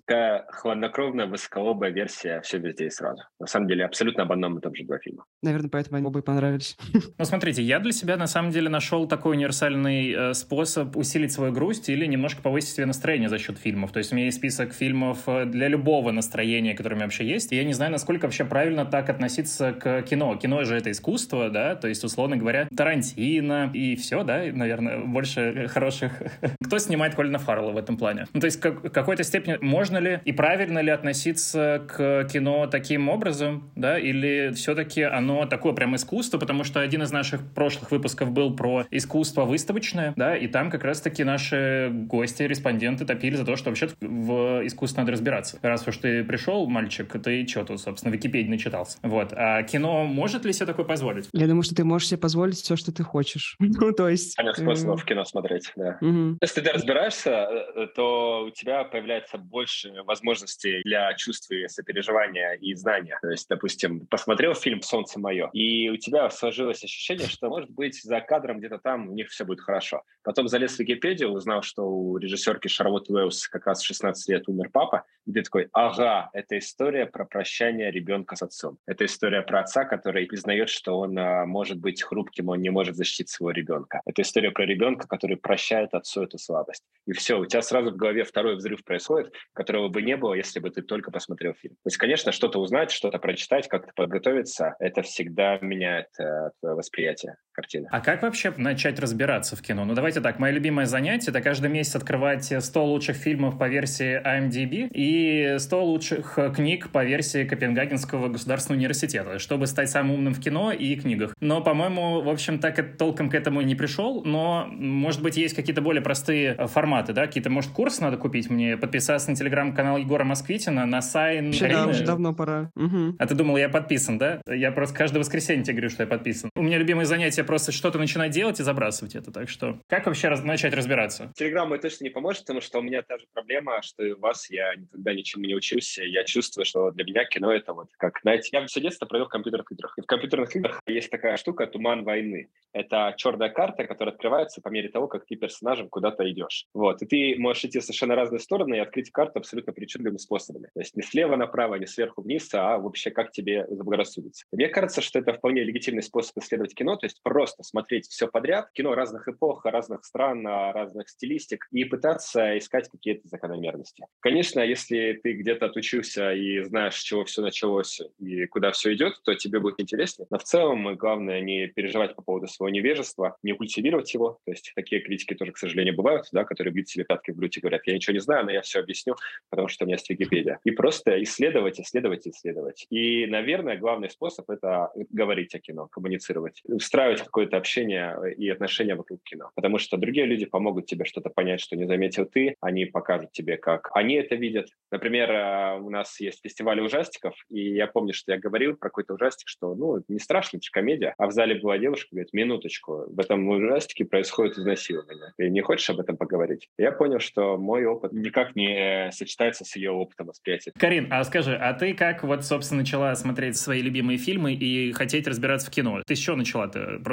Такая 0.06 0.46
хладнокровная, 0.48 1.26
высоколобая 1.26 1.90
версия 1.90 2.40
все 2.40 2.58
везде 2.58 2.86
и 2.86 2.90
сразу. 2.90 3.22
На 3.38 3.46
самом 3.46 3.68
деле, 3.68 3.84
абсолютно 3.84 4.22
об 4.22 4.32
одном 4.32 4.53
и 4.58 4.60
том 4.60 4.74
же 4.74 4.84
два 4.84 4.98
фильма. 4.98 5.24
Наверное, 5.42 5.70
поэтому 5.70 5.96
они 5.96 6.06
оба 6.06 6.20
и 6.20 6.22
понравились. 6.22 6.76
Ну, 7.16 7.24
смотрите, 7.24 7.62
я 7.62 7.78
для 7.78 7.92
себя 7.92 8.16
на 8.16 8.26
самом 8.26 8.50
деле 8.50 8.68
нашел 8.68 9.06
такой 9.06 9.36
универсальный 9.36 10.10
э, 10.12 10.34
способ 10.34 10.96
усилить 10.96 11.32
свою 11.32 11.52
грусть 11.52 11.88
или 11.88 12.06
немножко 12.06 12.42
повысить 12.42 12.70
себе 12.70 12.86
настроение 12.86 13.28
за 13.28 13.38
счет 13.38 13.56
фильмов. 13.58 13.92
То 13.92 13.98
есть 13.98 14.12
у 14.12 14.16
меня 14.16 14.26
есть 14.26 14.38
список 14.38 14.72
фильмов 14.72 15.18
э, 15.26 15.44
для 15.46 15.68
любого 15.68 16.10
настроения, 16.10 16.74
которое 16.74 16.94
у 16.94 16.98
меня 16.98 17.06
вообще 17.06 17.26
есть. 17.26 17.52
И 17.52 17.56
я 17.56 17.64
не 17.64 17.72
знаю, 17.72 17.92
насколько 17.92 18.24
вообще 18.24 18.44
правильно 18.44 18.84
так 18.84 19.08
относиться 19.10 19.72
к 19.72 20.02
кино. 20.02 20.36
Кино 20.36 20.64
же 20.64 20.76
это 20.76 20.90
искусство, 20.90 21.50
да, 21.50 21.76
то 21.76 21.88
есть, 21.88 22.02
условно 22.04 22.36
говоря, 22.36 22.68
Тарантино 22.76 23.70
и 23.72 23.96
все, 23.96 24.24
да, 24.24 24.42
наверное, 24.52 25.00
больше 25.00 25.68
хороших. 25.68 26.22
Кто 26.64 26.78
снимает 26.78 27.14
Колина 27.14 27.38
Фаррелла 27.38 27.72
в 27.72 27.76
этом 27.76 27.96
плане? 27.96 28.26
Ну, 28.32 28.40
то 28.40 28.46
есть, 28.46 28.60
как, 28.60 28.84
в 28.84 28.90
какой-то 28.90 29.22
степени 29.24 29.58
можно 29.60 29.98
ли 29.98 30.20
и 30.24 30.32
правильно 30.32 30.80
ли 30.80 30.90
относиться 30.90 31.84
к 31.86 32.24
кино 32.32 32.66
таким 32.66 33.08
образом, 33.08 33.70
да, 33.76 33.98
или 33.98 34.33
все-таки 34.54 35.02
оно 35.02 35.46
такое 35.46 35.72
прям 35.72 35.96
искусство, 35.96 36.38
потому 36.38 36.64
что 36.64 36.80
один 36.80 37.02
из 37.02 37.12
наших 37.12 37.40
прошлых 37.54 37.90
выпусков 37.90 38.30
был 38.30 38.54
про 38.54 38.86
искусство 38.90 39.44
выставочное, 39.44 40.12
да, 40.16 40.36
и 40.36 40.46
там 40.46 40.70
как 40.70 40.84
раз-таки 40.84 41.24
наши 41.24 41.90
гости, 41.92 42.42
респонденты 42.42 43.04
топили 43.04 43.36
за 43.36 43.44
то, 43.44 43.56
что 43.56 43.70
вообще 43.70 43.88
в 44.00 44.66
искусстве 44.66 45.02
надо 45.02 45.12
разбираться. 45.12 45.58
Раз 45.62 45.86
уж 45.86 45.96
ты 45.98 46.24
пришел, 46.24 46.66
мальчик, 46.66 47.14
ты 47.22 47.46
что 47.46 47.64
тут, 47.64 47.80
собственно, 47.80 48.12
Википедии 48.12 48.48
начитался. 48.48 48.98
Вот. 49.02 49.32
А 49.32 49.62
кино 49.62 50.04
может 50.04 50.44
ли 50.44 50.52
себе 50.52 50.66
такое 50.66 50.84
позволить? 50.84 51.28
Я 51.32 51.46
думаю, 51.46 51.62
что 51.62 51.74
ты 51.74 51.84
можешь 51.84 52.08
себе 52.08 52.18
позволить 52.18 52.56
все, 52.56 52.76
что 52.76 52.92
ты 52.92 53.02
хочешь. 53.02 53.56
ну, 53.60 53.92
то 53.92 54.08
есть... 54.08 54.36
Понятно 54.36 54.64
способов 54.64 55.02
в 55.02 55.04
кино 55.04 55.24
смотреть, 55.24 55.72
да. 55.76 55.98
Если 56.40 56.60
ты 56.60 56.72
разбираешься, 56.72 57.30
э, 57.30 57.86
то 57.94 58.44
у 58.46 58.50
тебя 58.50 58.84
появляется 58.84 59.38
больше 59.38 59.92
возможностей 60.02 60.82
для 60.84 61.12
чувств 61.14 61.50
и 61.50 61.68
сопереживания 61.68 62.52
и 62.54 62.74
знания. 62.74 63.18
То 63.22 63.30
есть, 63.30 63.48
допустим, 63.48 64.06
посмотрел 64.24 64.54
фильм 64.54 64.80
«Солнце 64.80 65.20
мое», 65.20 65.50
и 65.52 65.90
у 65.90 65.98
тебя 65.98 66.30
сложилось 66.30 66.82
ощущение, 66.82 67.28
что, 67.28 67.50
может 67.50 67.68
быть, 67.68 68.02
за 68.02 68.22
кадром 68.22 68.58
где-то 68.58 68.78
там 68.78 69.10
у 69.10 69.12
них 69.12 69.28
все 69.28 69.44
будет 69.44 69.60
хорошо. 69.60 70.02
Потом 70.22 70.48
залез 70.48 70.76
в 70.76 70.78
Википедию, 70.78 71.28
узнал, 71.28 71.60
что 71.60 71.82
у 71.82 72.16
режиссерки 72.16 72.68
Шарлотт 72.68 73.10
Уэллс 73.10 73.48
как 73.48 73.66
раз 73.66 73.82
в 73.82 73.86
16 73.86 74.26
лет 74.30 74.48
умер 74.48 74.70
папа, 74.72 75.04
и 75.26 75.32
ты 75.32 75.42
такой, 75.42 75.68
ага, 75.72 76.30
это 76.32 76.56
история 76.56 77.04
про 77.04 77.26
прощание 77.26 77.90
ребенка 77.90 78.34
с 78.34 78.42
отцом. 78.42 78.78
Это 78.86 79.04
история 79.04 79.42
про 79.42 79.60
отца, 79.60 79.84
который 79.84 80.24
признает, 80.26 80.70
что 80.70 80.98
он 80.98 81.18
а, 81.18 81.44
может 81.44 81.78
быть 81.78 82.02
хрупким, 82.02 82.48
он 82.48 82.62
не 82.62 82.70
может 82.70 82.96
защитить 82.96 83.28
своего 83.28 83.50
ребенка. 83.50 84.00
Это 84.06 84.22
история 84.22 84.52
про 84.52 84.64
ребенка, 84.64 85.06
который 85.06 85.36
прощает 85.36 85.92
отцу 85.92 86.22
эту 86.22 86.38
слабость. 86.38 86.82
И 87.06 87.12
все, 87.12 87.38
у 87.38 87.44
тебя 87.44 87.60
сразу 87.60 87.90
в 87.90 87.96
голове 87.96 88.24
второй 88.24 88.56
взрыв 88.56 88.84
происходит, 88.84 89.34
которого 89.52 89.88
бы 89.88 90.00
не 90.00 90.16
было, 90.16 90.32
если 90.32 90.60
бы 90.60 90.70
ты 90.70 90.80
только 90.80 91.10
посмотрел 91.10 91.52
фильм. 91.52 91.74
То 91.74 91.88
есть, 91.88 91.98
конечно, 91.98 92.32
что-то 92.32 92.58
узнать, 92.58 92.90
что-то 92.90 93.18
прочитать, 93.18 93.68
как-то 93.68 93.92
подготовиться, 94.14 94.74
это 94.78 95.02
всегда 95.02 95.58
меняет 95.58 96.06
э, 96.20 96.50
твое 96.60 96.76
восприятие 96.76 97.36
картины. 97.54 97.88
А 97.90 98.00
как 98.00 98.22
вообще 98.22 98.52
начать 98.56 98.98
разбираться 98.98 99.56
в 99.56 99.62
кино? 99.62 99.84
Ну, 99.84 99.94
давайте 99.94 100.20
так, 100.20 100.38
мое 100.38 100.52
любимое 100.52 100.86
занятие— 100.86 101.30
это 101.30 101.40
каждый 101.40 101.70
месяц 101.70 101.96
открывать 101.96 102.52
100 102.58 102.84
лучших 102.84 103.16
фильмов 103.16 103.58
по 103.58 103.68
версии 103.68 104.20
IMDb 104.22 104.88
и 104.92 105.56
100 105.58 105.84
лучших 105.84 106.38
книг 106.54 106.90
по 106.90 107.04
версии 107.04 107.44
Копенгагенского 107.44 108.28
государственного 108.28 108.80
университета, 108.80 109.38
чтобы 109.38 109.66
стать 109.66 109.90
самым 109.90 110.16
умным 110.16 110.34
в 110.34 110.40
кино 110.40 110.72
и 110.72 110.96
книгах. 110.96 111.34
Но, 111.40 111.60
по-моему, 111.62 112.20
в 112.20 112.28
общем, 112.28 112.58
так 112.58 112.78
и 112.78 112.82
толком 112.82 113.30
к 113.30 113.34
этому 113.34 113.62
не 113.62 113.74
пришел, 113.74 114.22
но, 114.24 114.66
может 114.68 115.22
быть, 115.22 115.36
есть 115.36 115.54
какие-то 115.54 115.80
более 115.80 116.02
простые 116.02 116.54
э, 116.58 116.66
форматы, 116.66 117.12
да? 117.12 117.26
Какие-то, 117.26 117.50
может, 117.50 117.70
курсы 117.70 118.02
надо 118.02 118.16
купить 118.16 118.50
мне, 118.50 118.76
подписаться 118.76 119.30
на 119.30 119.36
телеграм-канал 119.36 119.98
Егора 119.98 120.24
Москвитина, 120.24 120.86
на 120.86 121.00
сайн 121.00 121.52
Да, 121.52 121.86
уже 121.86 122.04
давно 122.04 122.34
пора. 122.34 122.70
Угу. 122.74 123.16
А 123.18 123.26
ты 123.26 123.34
думал, 123.34 123.56
я 123.56 123.68
подписан, 123.68 124.18
да? 124.18 124.40
Я 124.46 124.72
просто 124.72 124.96
каждое 124.96 125.20
воскресенье 125.20 125.64
тебе 125.64 125.74
говорю, 125.74 125.90
что 125.90 126.02
я 126.02 126.06
подписан. 126.06 126.50
У 126.56 126.62
меня 126.62 126.78
любимое 126.78 127.04
занятие 127.04 127.43
просто 127.44 127.72
что-то 127.72 127.98
начинать 127.98 128.32
делать 128.32 128.60
и 128.60 128.62
забрасывать 128.62 129.14
это. 129.14 129.30
Так 129.30 129.48
что, 129.48 129.78
как 129.88 130.06
вообще 130.06 130.28
раз, 130.28 130.42
начать 130.42 130.74
разбираться? 130.74 131.32
Телеграм 131.36 131.68
мне 131.68 131.78
точно 131.78 132.04
не 132.04 132.10
поможет, 132.10 132.42
потому 132.42 132.60
что 132.60 132.78
у 132.78 132.82
меня 132.82 133.02
та 133.02 133.18
же 133.18 133.26
проблема, 133.32 133.80
что 133.82 134.04
и 134.04 134.12
у 134.12 134.18
вас 134.18 134.50
я 134.50 134.74
никогда 134.74 135.12
ничему 135.14 135.44
не 135.44 135.54
учился. 135.54 136.02
Я 136.02 136.24
чувствую, 136.24 136.64
что 136.64 136.90
для 136.90 137.04
меня 137.04 137.24
кино 137.24 137.52
это 137.52 137.72
вот 137.72 137.88
как, 137.96 138.18
знаете, 138.22 138.50
я 138.52 138.66
все 138.66 138.80
детство 138.80 139.06
провел 139.06 139.26
в 139.26 139.30
компьютерных 139.30 139.70
играх. 139.72 139.94
И 139.98 140.02
в 140.02 140.06
компьютерных 140.06 140.54
играх 140.56 140.80
есть 140.86 141.10
такая 141.10 141.36
штука 141.36 141.66
«Туман 141.66 142.04
войны». 142.04 142.48
Это 142.72 143.14
черная 143.16 143.50
карта, 143.50 143.84
которая 143.84 144.14
открывается 144.14 144.60
по 144.60 144.68
мере 144.68 144.88
того, 144.88 145.06
как 145.06 145.26
ты 145.26 145.36
персонажем 145.36 145.88
куда-то 145.88 146.28
идешь. 146.30 146.66
Вот. 146.74 147.02
И 147.02 147.06
ты 147.06 147.34
можешь 147.38 147.64
идти 147.64 147.80
совершенно 147.80 148.16
разные 148.16 148.40
стороны 148.40 148.76
и 148.76 148.80
открыть 148.80 149.10
карту 149.10 149.38
абсолютно 149.38 149.72
причудливыми 149.72 150.18
способами. 150.18 150.68
То 150.74 150.80
есть 150.80 150.96
не 150.96 151.02
слева 151.02 151.36
направо, 151.36 151.76
не 151.76 151.86
сверху 151.86 152.22
вниз, 152.22 152.52
а 152.52 152.78
вообще 152.78 153.10
как 153.10 153.30
тебе 153.30 153.66
заблагорассудится. 153.68 154.44
Мне 154.52 154.68
кажется, 154.68 155.00
что 155.02 155.18
это 155.18 155.32
вполне 155.32 155.62
легитимный 155.62 156.02
способ 156.02 156.36
исследовать 156.38 156.74
кино, 156.74 156.96
то 156.96 157.06
есть 157.06 157.20
просто 157.34 157.64
смотреть 157.64 158.06
все 158.06 158.28
подряд, 158.28 158.70
кино 158.70 158.94
разных 158.94 159.26
эпох, 159.26 159.64
разных 159.64 160.04
стран, 160.04 160.46
разных 160.46 161.08
стилистик, 161.08 161.66
и 161.72 161.82
пытаться 161.82 162.56
искать 162.56 162.88
какие-то 162.88 163.26
закономерности. 163.26 164.06
Конечно, 164.20 164.60
если 164.60 165.18
ты 165.20 165.32
где-то 165.32 165.66
отучился 165.66 166.32
и 166.32 166.60
знаешь, 166.62 166.94
с 166.94 167.02
чего 167.02 167.24
все 167.24 167.42
началось 167.42 168.00
и 168.20 168.46
куда 168.46 168.70
все 168.70 168.94
идет, 168.94 169.20
то 169.24 169.34
тебе 169.34 169.58
будет 169.58 169.80
интереснее. 169.80 170.28
Но 170.30 170.38
в 170.38 170.44
целом 170.44 170.94
главное 170.94 171.40
не 171.40 171.66
переживать 171.66 172.14
по 172.14 172.22
поводу 172.22 172.46
своего 172.46 172.72
невежества, 172.72 173.36
не 173.42 173.52
культивировать 173.52 174.14
его. 174.14 174.38
То 174.44 174.52
есть 174.52 174.70
такие 174.76 175.00
критики 175.00 175.34
тоже, 175.34 175.50
к 175.50 175.58
сожалению, 175.58 175.96
бывают, 175.96 176.26
да, 176.30 176.44
которые 176.44 176.72
бьют 176.72 176.88
себе 176.88 177.02
пятки 177.02 177.32
в 177.32 177.36
грудь 177.36 177.56
и 177.56 177.60
говорят, 177.60 177.82
я 177.86 177.94
ничего 177.94 178.14
не 178.14 178.20
знаю, 178.20 178.44
но 178.44 178.52
я 178.52 178.62
все 178.62 178.78
объясню, 178.78 179.16
потому 179.50 179.66
что 179.66 179.84
у 179.84 179.86
меня 179.88 179.96
есть 179.96 180.08
Википедия. 180.08 180.60
И 180.62 180.70
просто 180.70 181.20
исследовать, 181.24 181.80
исследовать, 181.80 182.28
исследовать. 182.28 182.86
И, 182.90 183.26
наверное, 183.26 183.76
главный 183.76 184.08
способ— 184.08 184.48
это 184.50 184.92
говорить 185.10 185.52
о 185.56 185.58
кино, 185.58 185.88
коммуницировать, 185.88 186.62
устраивать 186.66 187.23
какое-то 187.24 187.56
общение 187.56 188.16
и 188.36 188.48
отношения 188.48 188.94
вокруг 188.94 189.22
кино. 189.22 189.50
Потому 189.54 189.78
что 189.78 189.96
другие 189.96 190.26
люди 190.26 190.44
помогут 190.44 190.86
тебе 190.86 191.04
что-то 191.04 191.30
понять, 191.30 191.60
что 191.60 191.76
не 191.76 191.86
заметил 191.86 192.26
ты, 192.26 192.56
они 192.60 192.84
покажут 192.86 193.32
тебе, 193.32 193.56
как 193.56 193.90
они 193.94 194.14
это 194.14 194.34
видят. 194.34 194.68
Например, 194.90 195.30
э, 195.30 195.78
у 195.80 195.90
нас 195.90 196.18
есть 196.20 196.40
фестиваль 196.42 196.80
ужастиков, 196.80 197.34
и 197.50 197.74
я 197.74 197.86
помню, 197.86 198.12
что 198.12 198.32
я 198.32 198.38
говорил 198.38 198.76
про 198.76 198.88
какой-то 198.88 199.14
ужастик, 199.14 199.48
что, 199.48 199.74
ну, 199.74 200.02
не 200.08 200.18
страшно, 200.18 200.58
это 200.58 200.66
комедия. 200.70 201.14
А 201.18 201.26
в 201.26 201.32
зале 201.32 201.56
была 201.56 201.78
девушка, 201.78 202.08
говорит, 202.12 202.32
минуточку, 202.32 203.04
в 203.08 203.18
этом 203.18 203.48
ужастике 203.48 204.04
происходит 204.04 204.58
изнасилование. 204.58 205.32
Ты 205.36 205.50
не 205.50 205.60
хочешь 205.60 205.88
об 205.90 206.00
этом 206.00 206.16
поговорить? 206.16 206.68
Я 206.78 206.92
понял, 206.92 207.18
что 207.20 207.56
мой 207.56 207.84
опыт 207.84 208.12
никак 208.12 208.56
не 208.56 209.10
сочетается 209.12 209.64
с 209.64 209.76
ее 209.76 209.90
опытом 209.90 210.28
восприятия. 210.28 210.72
Карин, 210.78 211.08
а 211.10 211.22
скажи, 211.24 211.54
а 211.54 211.72
ты 211.74 211.94
как 211.94 212.24
вот, 212.24 212.44
собственно, 212.44 212.80
начала 212.80 213.14
смотреть 213.14 213.56
свои 213.56 213.82
любимые 213.82 214.18
фильмы 214.18 214.54
и 214.54 214.92
хотеть 214.92 215.26
разбираться 215.26 215.68
в 215.68 215.70
кино? 215.70 216.02
Ты 216.06 216.14
с 216.14 216.18
чего 216.18 216.36
начала? 216.36 216.64